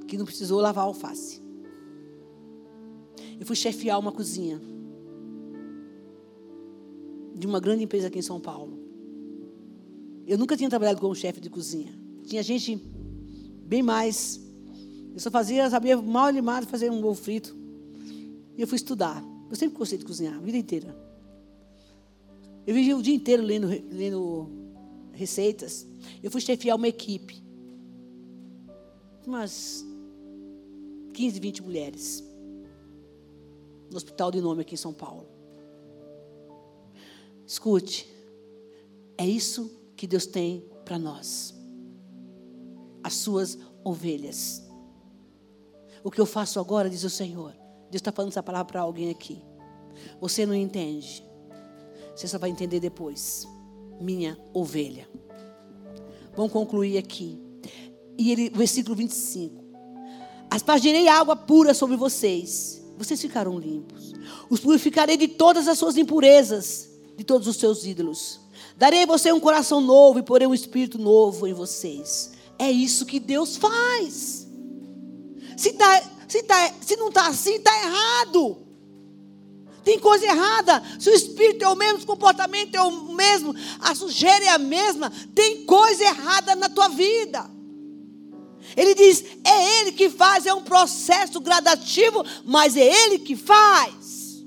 [0.06, 1.40] Que não precisou lavar alface.
[3.38, 4.60] Eu fui chefiar uma cozinha
[7.38, 8.78] de uma grande empresa aqui em São Paulo.
[10.26, 11.94] Eu nunca tinha trabalhado como chefe de cozinha.
[12.26, 12.76] Tinha gente
[13.64, 14.40] bem mais.
[15.14, 17.56] Eu só fazia, sabia mal limado fazer um ovo frito.
[18.56, 19.24] E eu fui estudar.
[19.48, 20.94] Eu sempre gostei de cozinhar, a vida inteira.
[22.66, 24.50] Eu vivi o dia inteiro lendo, lendo
[25.12, 25.86] receitas.
[26.22, 27.42] Eu fui chefiar uma equipe.
[29.26, 29.86] Umas
[31.14, 32.24] 15, 20 mulheres.
[33.90, 35.37] No hospital de nome aqui em São Paulo.
[37.48, 38.06] Escute,
[39.16, 41.54] é isso que Deus tem para nós.
[43.02, 44.62] As suas ovelhas.
[46.04, 47.52] O que eu faço agora, diz o Senhor.
[47.90, 49.42] Deus está falando essa palavra para alguém aqui.
[50.20, 51.24] Você não entende.
[52.14, 53.48] Você só vai entender depois.
[53.98, 55.08] Minha ovelha.
[56.36, 57.40] Vamos concluir aqui.
[58.18, 59.64] E ele, versículo 25.
[60.50, 62.84] Aspargirei água pura sobre vocês.
[62.98, 64.12] Vocês ficarão limpos.
[64.50, 66.87] Os purificarei de todas as suas impurezas
[67.18, 68.38] de todos os seus ídolos.
[68.76, 72.30] Darei a você um coração novo e porei um espírito novo em vocês.
[72.56, 74.46] É isso que Deus faz.
[75.56, 78.58] Se, tá, se, tá, se não está assim, está errado.
[79.82, 80.80] Tem coisa errada.
[81.00, 84.58] Se o espírito é o mesmo, o comportamento é o mesmo, a sujeira é a
[84.58, 87.50] mesma, tem coisa errada na tua vida.
[88.76, 94.44] Ele diz: é Ele que faz, é um processo gradativo, mas é Ele que faz.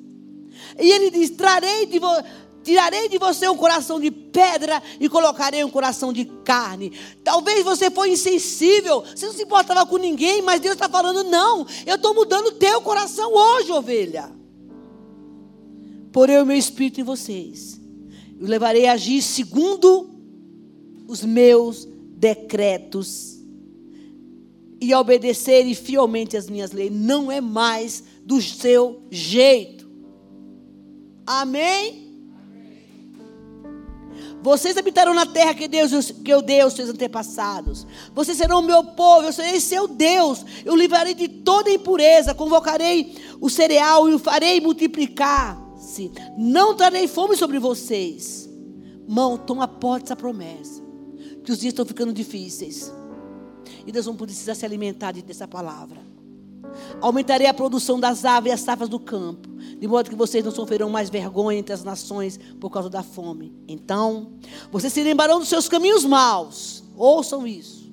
[0.79, 2.23] E Ele diz: trarei de você
[2.63, 6.91] Tirarei de você um coração de pedra e colocarei um coração de carne.
[7.23, 11.65] Talvez você foi insensível, você não se importava com ninguém, mas Deus está falando: não,
[11.85, 14.31] eu estou mudando o teu coração hoje, ovelha.
[16.11, 17.79] Porei o meu espírito em vocês.
[18.39, 20.09] Eu levarei a agir segundo
[21.07, 23.39] os meus decretos
[24.79, 26.91] e a obedecerem fielmente as minhas leis.
[26.91, 29.89] Não é mais do seu jeito.
[31.25, 32.00] Amém?
[34.41, 37.85] Vocês habitarão na terra que, Deus, que eu dei aos seus antepassados.
[38.13, 40.43] Vocês serão o meu povo, eu serei seu Deus.
[40.65, 46.11] Eu livrarei de toda impureza, convocarei o cereal e o farei multiplicar-se.
[46.37, 48.49] Não trarei fome sobre vocês.
[49.07, 50.81] Mão, toma posse dessa promessa.
[51.43, 52.91] Que os dias estão ficando difíceis.
[53.85, 56.10] E Deus não precisar se alimentar dessa palavra.
[57.01, 60.51] Aumentarei a produção das aves e as safras do campo, de modo que vocês não
[60.51, 63.53] sofrerão mais vergonha entre as nações por causa da fome.
[63.67, 64.33] Então,
[64.71, 66.83] vocês se lembrarão dos seus caminhos maus.
[66.95, 67.91] Ouçam isso.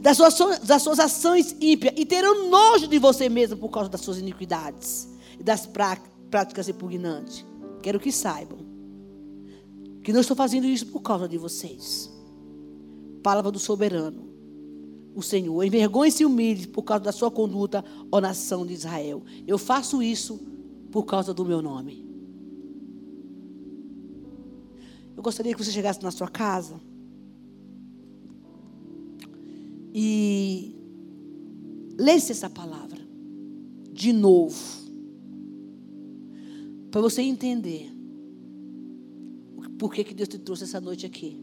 [0.00, 4.02] Das suas, das suas ações ímpias e terão nojo de você mesmo por causa das
[4.02, 5.08] suas iniquidades
[5.38, 7.44] e das práticas repugnantes.
[7.82, 8.58] Quero que saibam
[10.02, 12.12] que não estou fazendo isso por causa de vocês.
[13.22, 14.23] Palavra do soberano
[15.14, 15.62] o Senhor.
[15.62, 19.22] Envergonhe-se e humilhe por causa da sua conduta, ó nação de Israel.
[19.46, 20.40] Eu faço isso
[20.90, 22.04] por causa do meu nome.
[25.16, 26.80] Eu gostaria que você chegasse na sua casa
[29.94, 30.74] e
[31.96, 33.00] lesse essa palavra
[33.92, 34.58] de novo,
[36.90, 37.92] para você entender
[39.78, 41.40] por que, que Deus te trouxe essa noite aqui.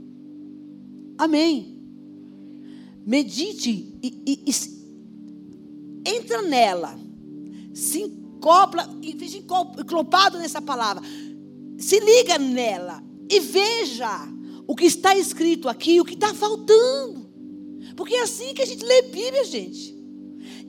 [1.18, 1.81] Amém.
[3.06, 7.00] Medite e, e, e entra nela.
[7.74, 9.38] Se encopla fica
[9.82, 11.04] encopado nessa palavra.
[11.78, 13.04] Se liga nela.
[13.30, 14.28] e veja
[14.68, 17.30] o que está escrito aqui, o que está faltando.
[17.96, 19.96] Porque é assim que a gente lê Bíblia, gente.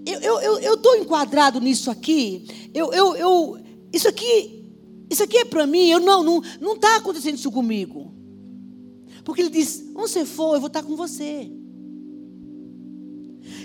[0.05, 2.45] Eu estou enquadrado nisso aqui.
[2.75, 3.59] Eu, eu, eu,
[3.93, 4.65] isso aqui,
[5.09, 5.89] isso aqui é para mim.
[5.89, 8.13] Eu não, não, não está acontecendo isso comigo.
[9.25, 11.51] Porque ele diz: onde você for, eu vou estar com você.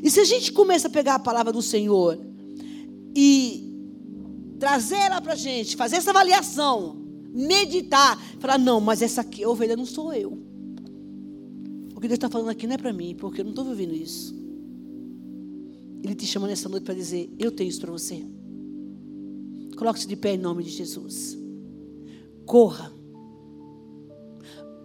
[0.04, 2.20] E se a gente começa a pegar a palavra do Senhor
[3.16, 3.68] e
[4.60, 6.96] trazer ela para a gente, fazer essa avaliação,
[7.32, 10.38] meditar, falar: não, mas essa aqui, a ovelha não sou eu.
[11.96, 13.94] O que Deus está falando aqui não é para mim, porque eu não estou vivendo
[13.96, 14.36] isso.
[16.04, 18.24] Ele te chama nessa noite para dizer: Eu tenho isso para você.
[19.76, 21.38] Coloque-se de pé em nome de Jesus.
[22.46, 22.92] Corra.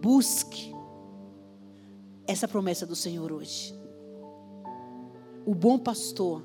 [0.01, 0.73] Busque
[2.27, 3.73] essa promessa do Senhor hoje.
[5.45, 6.41] O bom pastor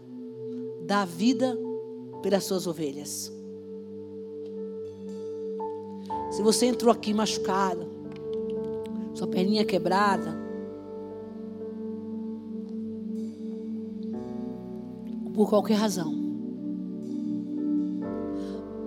[0.87, 1.57] dá vida
[2.23, 3.33] pelas suas ovelhas.
[6.31, 7.87] Se você entrou aqui machucado,
[9.15, 10.37] sua perninha quebrada,
[15.33, 16.13] por qualquer razão,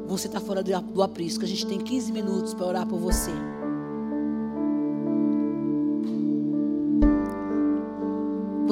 [0.08, 1.46] você está fora do aprisco.
[1.46, 3.32] A gente tem 15 minutos para orar por você.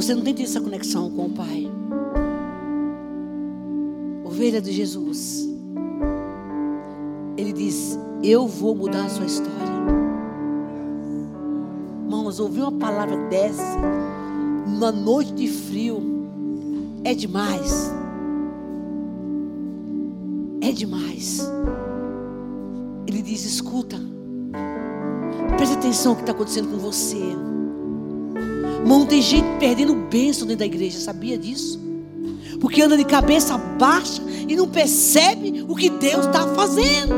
[0.09, 1.71] Você não tem tido essa conexão com o Pai.
[4.25, 5.47] Ovelha de Jesus.
[7.37, 9.53] Ele diz: Eu vou mudar a sua história.
[12.05, 13.77] Irmãos, ouvir uma palavra dessa,
[14.65, 16.01] numa noite de frio,
[17.03, 17.93] é demais.
[20.59, 21.47] É demais.
[23.05, 23.97] Ele diz: Escuta,
[25.55, 27.48] preste atenção no que está acontecendo com você.
[28.89, 31.79] Irmão, tem gente perdendo bênção dentro da igreja, sabia disso?
[32.59, 37.13] Porque anda de cabeça baixa e não percebe o que Deus está fazendo.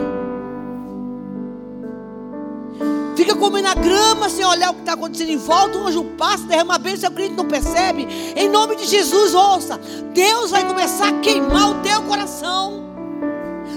[3.16, 5.78] Fica comendo a grama sem olhar o que está acontecendo em volta.
[5.78, 8.06] Um anjo passa, derrama a bênção, o crente não percebe.
[8.36, 9.80] Em nome de Jesus, ouça.
[10.14, 12.84] Deus vai começar a queimar o teu coração.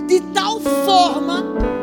[0.09, 1.74] De tal forma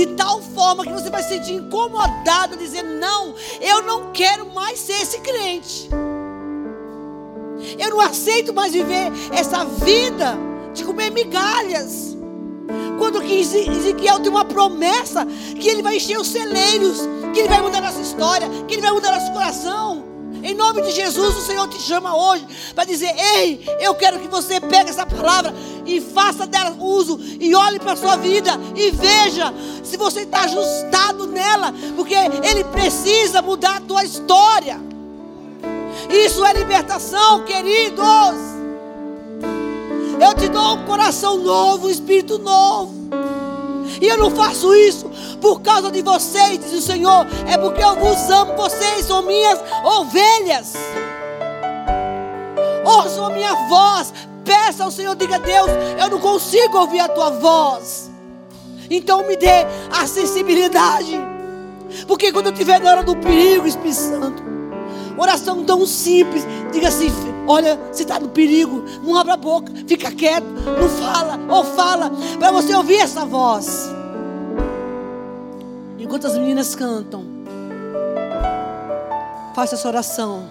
[0.00, 4.78] de tal forma que você vai se sentir incomodado, dizer: Não, eu não quero mais
[4.78, 5.90] ser esse crente.
[7.78, 10.38] Eu não aceito mais viver essa vida
[10.72, 12.16] de comer migalhas.
[12.98, 17.00] Quando que Ezequiel tem uma promessa que ele vai encher os celeiros,
[17.34, 19.99] que ele vai mudar nossa história, que ele vai mudar nosso coração.
[20.42, 24.28] Em nome de Jesus, o Senhor te chama hoje para dizer: Ei, eu quero que
[24.28, 28.90] você pegue essa palavra e faça dela uso e olhe para a sua vida e
[28.90, 34.80] veja se você está ajustado nela, porque Ele precisa mudar a tua história.
[36.08, 38.50] Isso é libertação, queridos.
[40.20, 42.94] Eu te dou um coração novo, um espírito novo.
[44.00, 45.09] E eu não faço isso
[45.40, 47.26] por causa de vocês, diz o Senhor.
[47.48, 50.74] É porque eu vos amo, vocês são minhas ovelhas.
[52.84, 54.12] Ouçam a minha voz.
[54.44, 55.70] Peça ao Senhor, diga Deus,
[56.00, 58.10] eu não consigo ouvir a tua voz.
[58.90, 61.18] Então me dê a sensibilidade.
[62.06, 64.42] Porque quando eu estiver na hora do perigo, Espírito Santo,
[65.16, 67.10] oração tão simples, diga assim:
[67.46, 72.10] olha, você está no perigo, não abra a boca, fica quieto, não fala, ou fala,
[72.38, 73.99] para você ouvir essa voz.
[76.10, 77.22] Enquanto as meninas cantam,
[79.54, 80.42] faça essa oração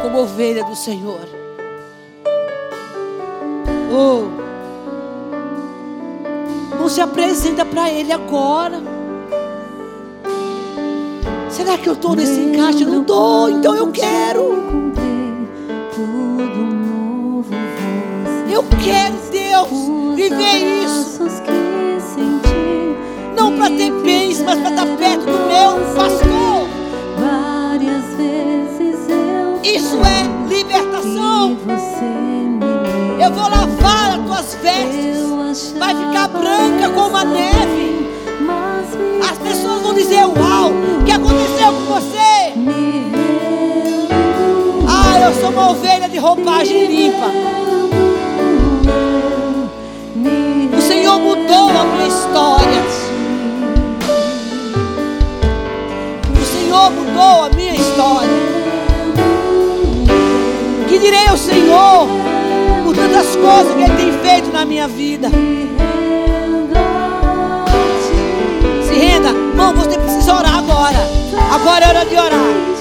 [0.00, 1.20] como ovelha do Senhor.
[3.92, 4.22] Oh,
[6.78, 8.80] não se apresenta para Ele agora.
[11.50, 12.84] Será que eu estou nesse encaixe?
[12.84, 14.64] Eu não estou, então eu quero.
[18.50, 21.22] Eu quero, Deus, viver isso
[24.44, 26.68] mas para estar perto do meu pastor.
[27.18, 31.56] Várias vezes eu Isso é libertação.
[33.18, 35.74] Eu vou lavar as tuas vestes.
[35.78, 38.10] Vai ficar branca como a neve.
[39.30, 42.52] As pessoas vão dizer: Uau, o que aconteceu com você?
[44.86, 47.30] Ah, eu sou uma ovelha de roupagem limpa.
[50.76, 53.03] O Senhor mudou a minha história.
[56.74, 58.28] Senhor mudou a minha história.
[60.88, 62.08] Que direi ao Senhor
[62.84, 65.28] por tantas coisas que Ele tem feito na minha vida.
[68.82, 71.08] Se renda, irmão, você precisa orar agora.
[71.54, 72.73] Agora é hora de orar.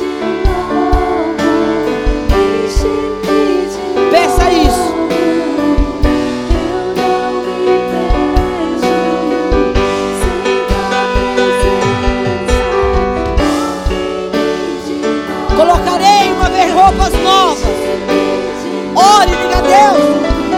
[19.03, 20.03] ore, diga a Deus,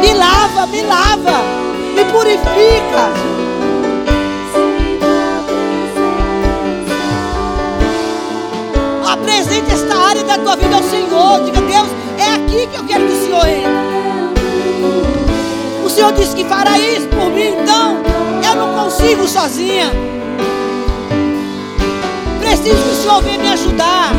[0.02, 1.38] me lava, me lava,
[1.96, 3.10] me purifica.
[9.08, 11.44] Apresente esta área da tua vida ao Senhor.
[11.46, 13.86] Diga, a Deus, é aqui que eu quero que o Senhor entre.
[15.86, 17.98] O Senhor disse que fará isso por mim, então
[18.44, 19.92] eu não consigo sozinha.
[22.40, 24.12] Preciso que o Senhor venha me ajudar.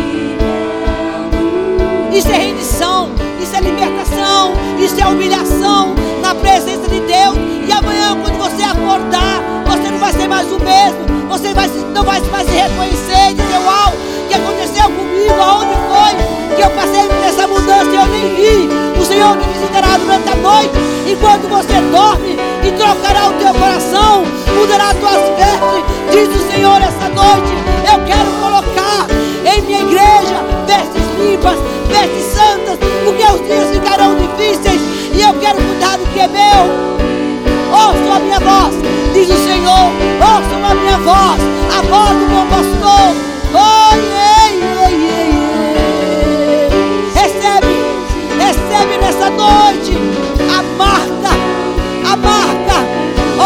[2.13, 7.37] Isso é rendição isso é libertação, isso é humilhação na presença de Deus.
[7.65, 11.29] E amanhã, quando você acordar, você não vai ser mais o mesmo.
[11.29, 15.41] Você vai, não vai mais se reconhecer e dizer: Uau, o que aconteceu comigo?
[15.41, 19.01] Aonde foi que eu passei por essa mudança e eu nem vi?
[19.01, 20.75] O Senhor te visitará durante a noite,
[21.07, 22.37] enquanto você dorme,
[22.67, 24.25] e trocará o teu coração,
[24.59, 25.85] mudará as tuas vestes.
[26.11, 27.53] Diz o Senhor essa noite:
[27.93, 29.07] Eu quero colocar
[29.45, 34.81] em minha igreja vestes limpas, vestes santas, porque os dias ficarão difíceis
[35.13, 36.97] e eu quero cuidar do que é meu.
[37.73, 38.75] Ouçam a minha voz,
[39.13, 39.93] diz o Senhor.
[40.21, 41.41] Ouçam a minha voz,
[41.77, 43.15] a voz do meu pastor.
[43.53, 45.27] Oh, yeah, yeah, yeah,
[47.15, 47.75] Recebe,
[48.39, 49.97] recebe nessa noite
[50.53, 51.33] a marca,
[52.05, 52.79] a marca,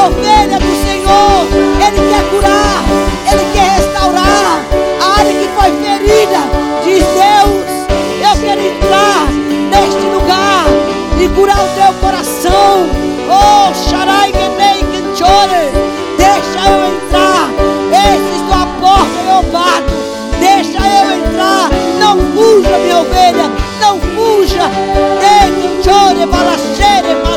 [0.06, 1.46] ovelha do Senhor.
[1.86, 2.82] Ele quer curar,
[3.32, 4.64] ele quer restaurar
[5.00, 6.42] a área que foi ferida.
[6.84, 7.59] Diz Deus,
[11.20, 12.88] e curar o teu coração.
[13.28, 14.80] Oh, Sharai Genei
[15.14, 15.70] chore.
[16.16, 17.50] Deixa eu entrar.
[17.92, 19.92] Esse estou a porta, meu pato.
[20.38, 21.68] Deixa eu entrar.
[21.98, 23.50] Não fuja, minha ovelha.
[23.80, 24.70] Não fuja.
[25.20, 27.29] Ei, chore, balachere, malabai.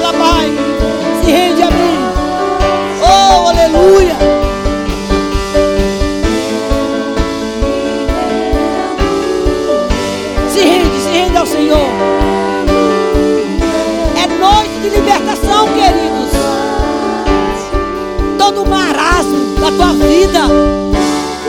[20.14, 20.42] Vida,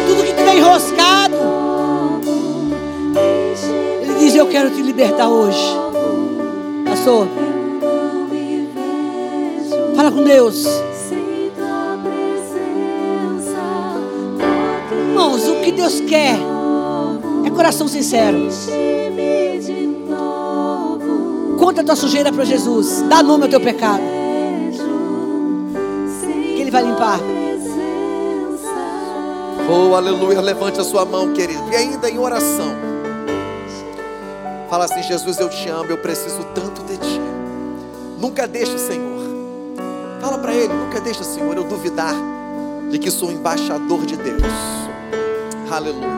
[0.07, 1.35] tudo que tem enroscado.
[4.03, 5.62] Ele diz: Eu quero te libertar hoje.
[6.89, 7.28] Pastor,
[9.95, 10.65] fala com Deus.
[14.91, 16.39] Irmãos, o que Deus quer
[17.45, 18.49] é coração sincero.
[21.59, 23.05] Conta a tua sujeira para Jesus.
[23.09, 24.03] Dá nome ao teu pecado.
[26.57, 27.20] Que Ele vai limpar.
[29.69, 30.41] Oh, aleluia.
[30.41, 31.62] Levante a sua mão, querido.
[31.73, 32.74] E ainda em oração.
[34.69, 35.91] Fala assim: Jesus, eu te amo.
[35.91, 37.20] Eu preciso tanto de ti.
[38.19, 39.24] Nunca deixe, Senhor.
[40.20, 42.15] Fala para Ele: nunca deixe, Senhor, eu duvidar
[42.91, 44.43] de que sou embaixador de Deus.
[45.70, 46.15] Aleluia.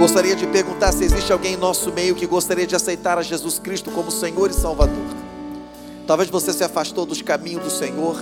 [0.00, 3.58] Gostaria de perguntar se existe alguém em nosso meio que gostaria de aceitar a Jesus
[3.58, 4.96] Cristo como Senhor e Salvador.
[6.06, 8.16] Talvez você se afastou dos caminhos do Senhor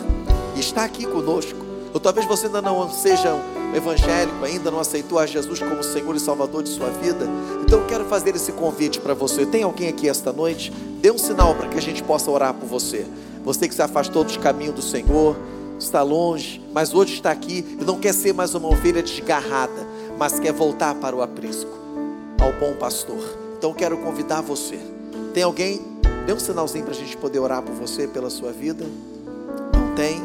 [0.56, 1.68] e está aqui conosco.
[1.93, 3.35] Ou talvez você ainda não seja
[3.74, 7.27] evangélico, ainda não aceitou a Jesus como Senhor e Salvador de sua vida.
[7.62, 9.47] Então eu quero fazer esse convite para você.
[9.47, 10.70] Tem alguém aqui esta noite?
[11.01, 13.06] Dê um sinal para que a gente possa orar por você.
[13.44, 15.36] Você que se afastou dos caminhos do Senhor,
[15.78, 20.40] está longe, mas hoje está aqui e não quer ser mais uma ovelha desgarrada mas
[20.40, 21.70] quer voltar para o aprisco,
[22.40, 23.23] ao bom pastor.
[23.56, 24.78] Então quero convidar você.
[25.32, 25.81] Tem alguém?
[26.27, 28.85] Dê um sinalzinho para a gente poder orar por você, pela sua vida.
[29.73, 30.20] Não tem?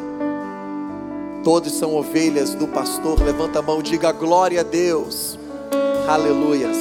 [1.44, 3.22] Todos são ovelhas do pastor.
[3.22, 5.38] Levanta a mão diga glória a Deus.
[6.08, 6.78] Aleluias,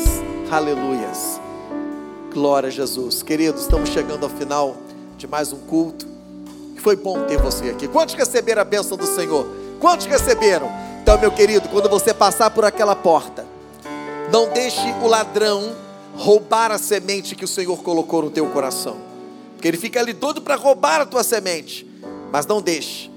[0.52, 1.40] aleluias.
[2.32, 3.24] Glória a Jesus.
[3.24, 4.76] Queridos, estamos chegando ao final
[5.18, 6.06] de mais um culto.
[6.76, 7.88] Foi bom ter você aqui.
[7.88, 9.48] Quantos receberam a bênção do Senhor?
[9.80, 10.70] Quantos receberam?
[11.02, 13.44] Então, meu querido, quando você passar por aquela porta,
[14.30, 15.74] não deixe o ladrão
[16.14, 18.96] roubar a semente que o Senhor colocou no teu coração.
[19.54, 21.84] Porque ele fica ali todo para roubar a tua semente.
[22.30, 23.10] Mas não deixe,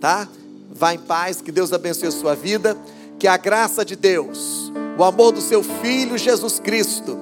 [0.00, 0.26] tá?
[0.70, 2.76] Vá em paz, que Deus abençoe a sua vida,
[3.18, 7.18] que a graça de Deus, o amor do seu filho Jesus Cristo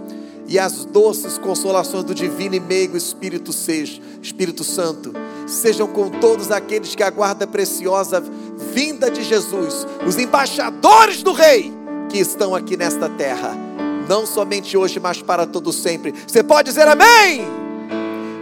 [0.47, 5.13] e as doces consolações do divino e meigo Espírito seja, Espírito Santo,
[5.47, 8.23] sejam com todos aqueles que aguardam a preciosa
[8.73, 11.73] vinda de Jesus, os embaixadores do Rei
[12.09, 13.55] que estão aqui nesta terra,
[14.09, 16.15] não somente hoje, mas para todo sempre.
[16.27, 17.68] Você pode dizer amém?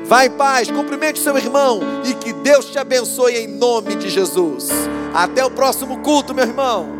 [0.08, 4.68] Vai em paz, cumprimente seu irmão e que Deus te abençoe em nome de Jesus.
[5.12, 6.95] Até o próximo culto, meu irmão.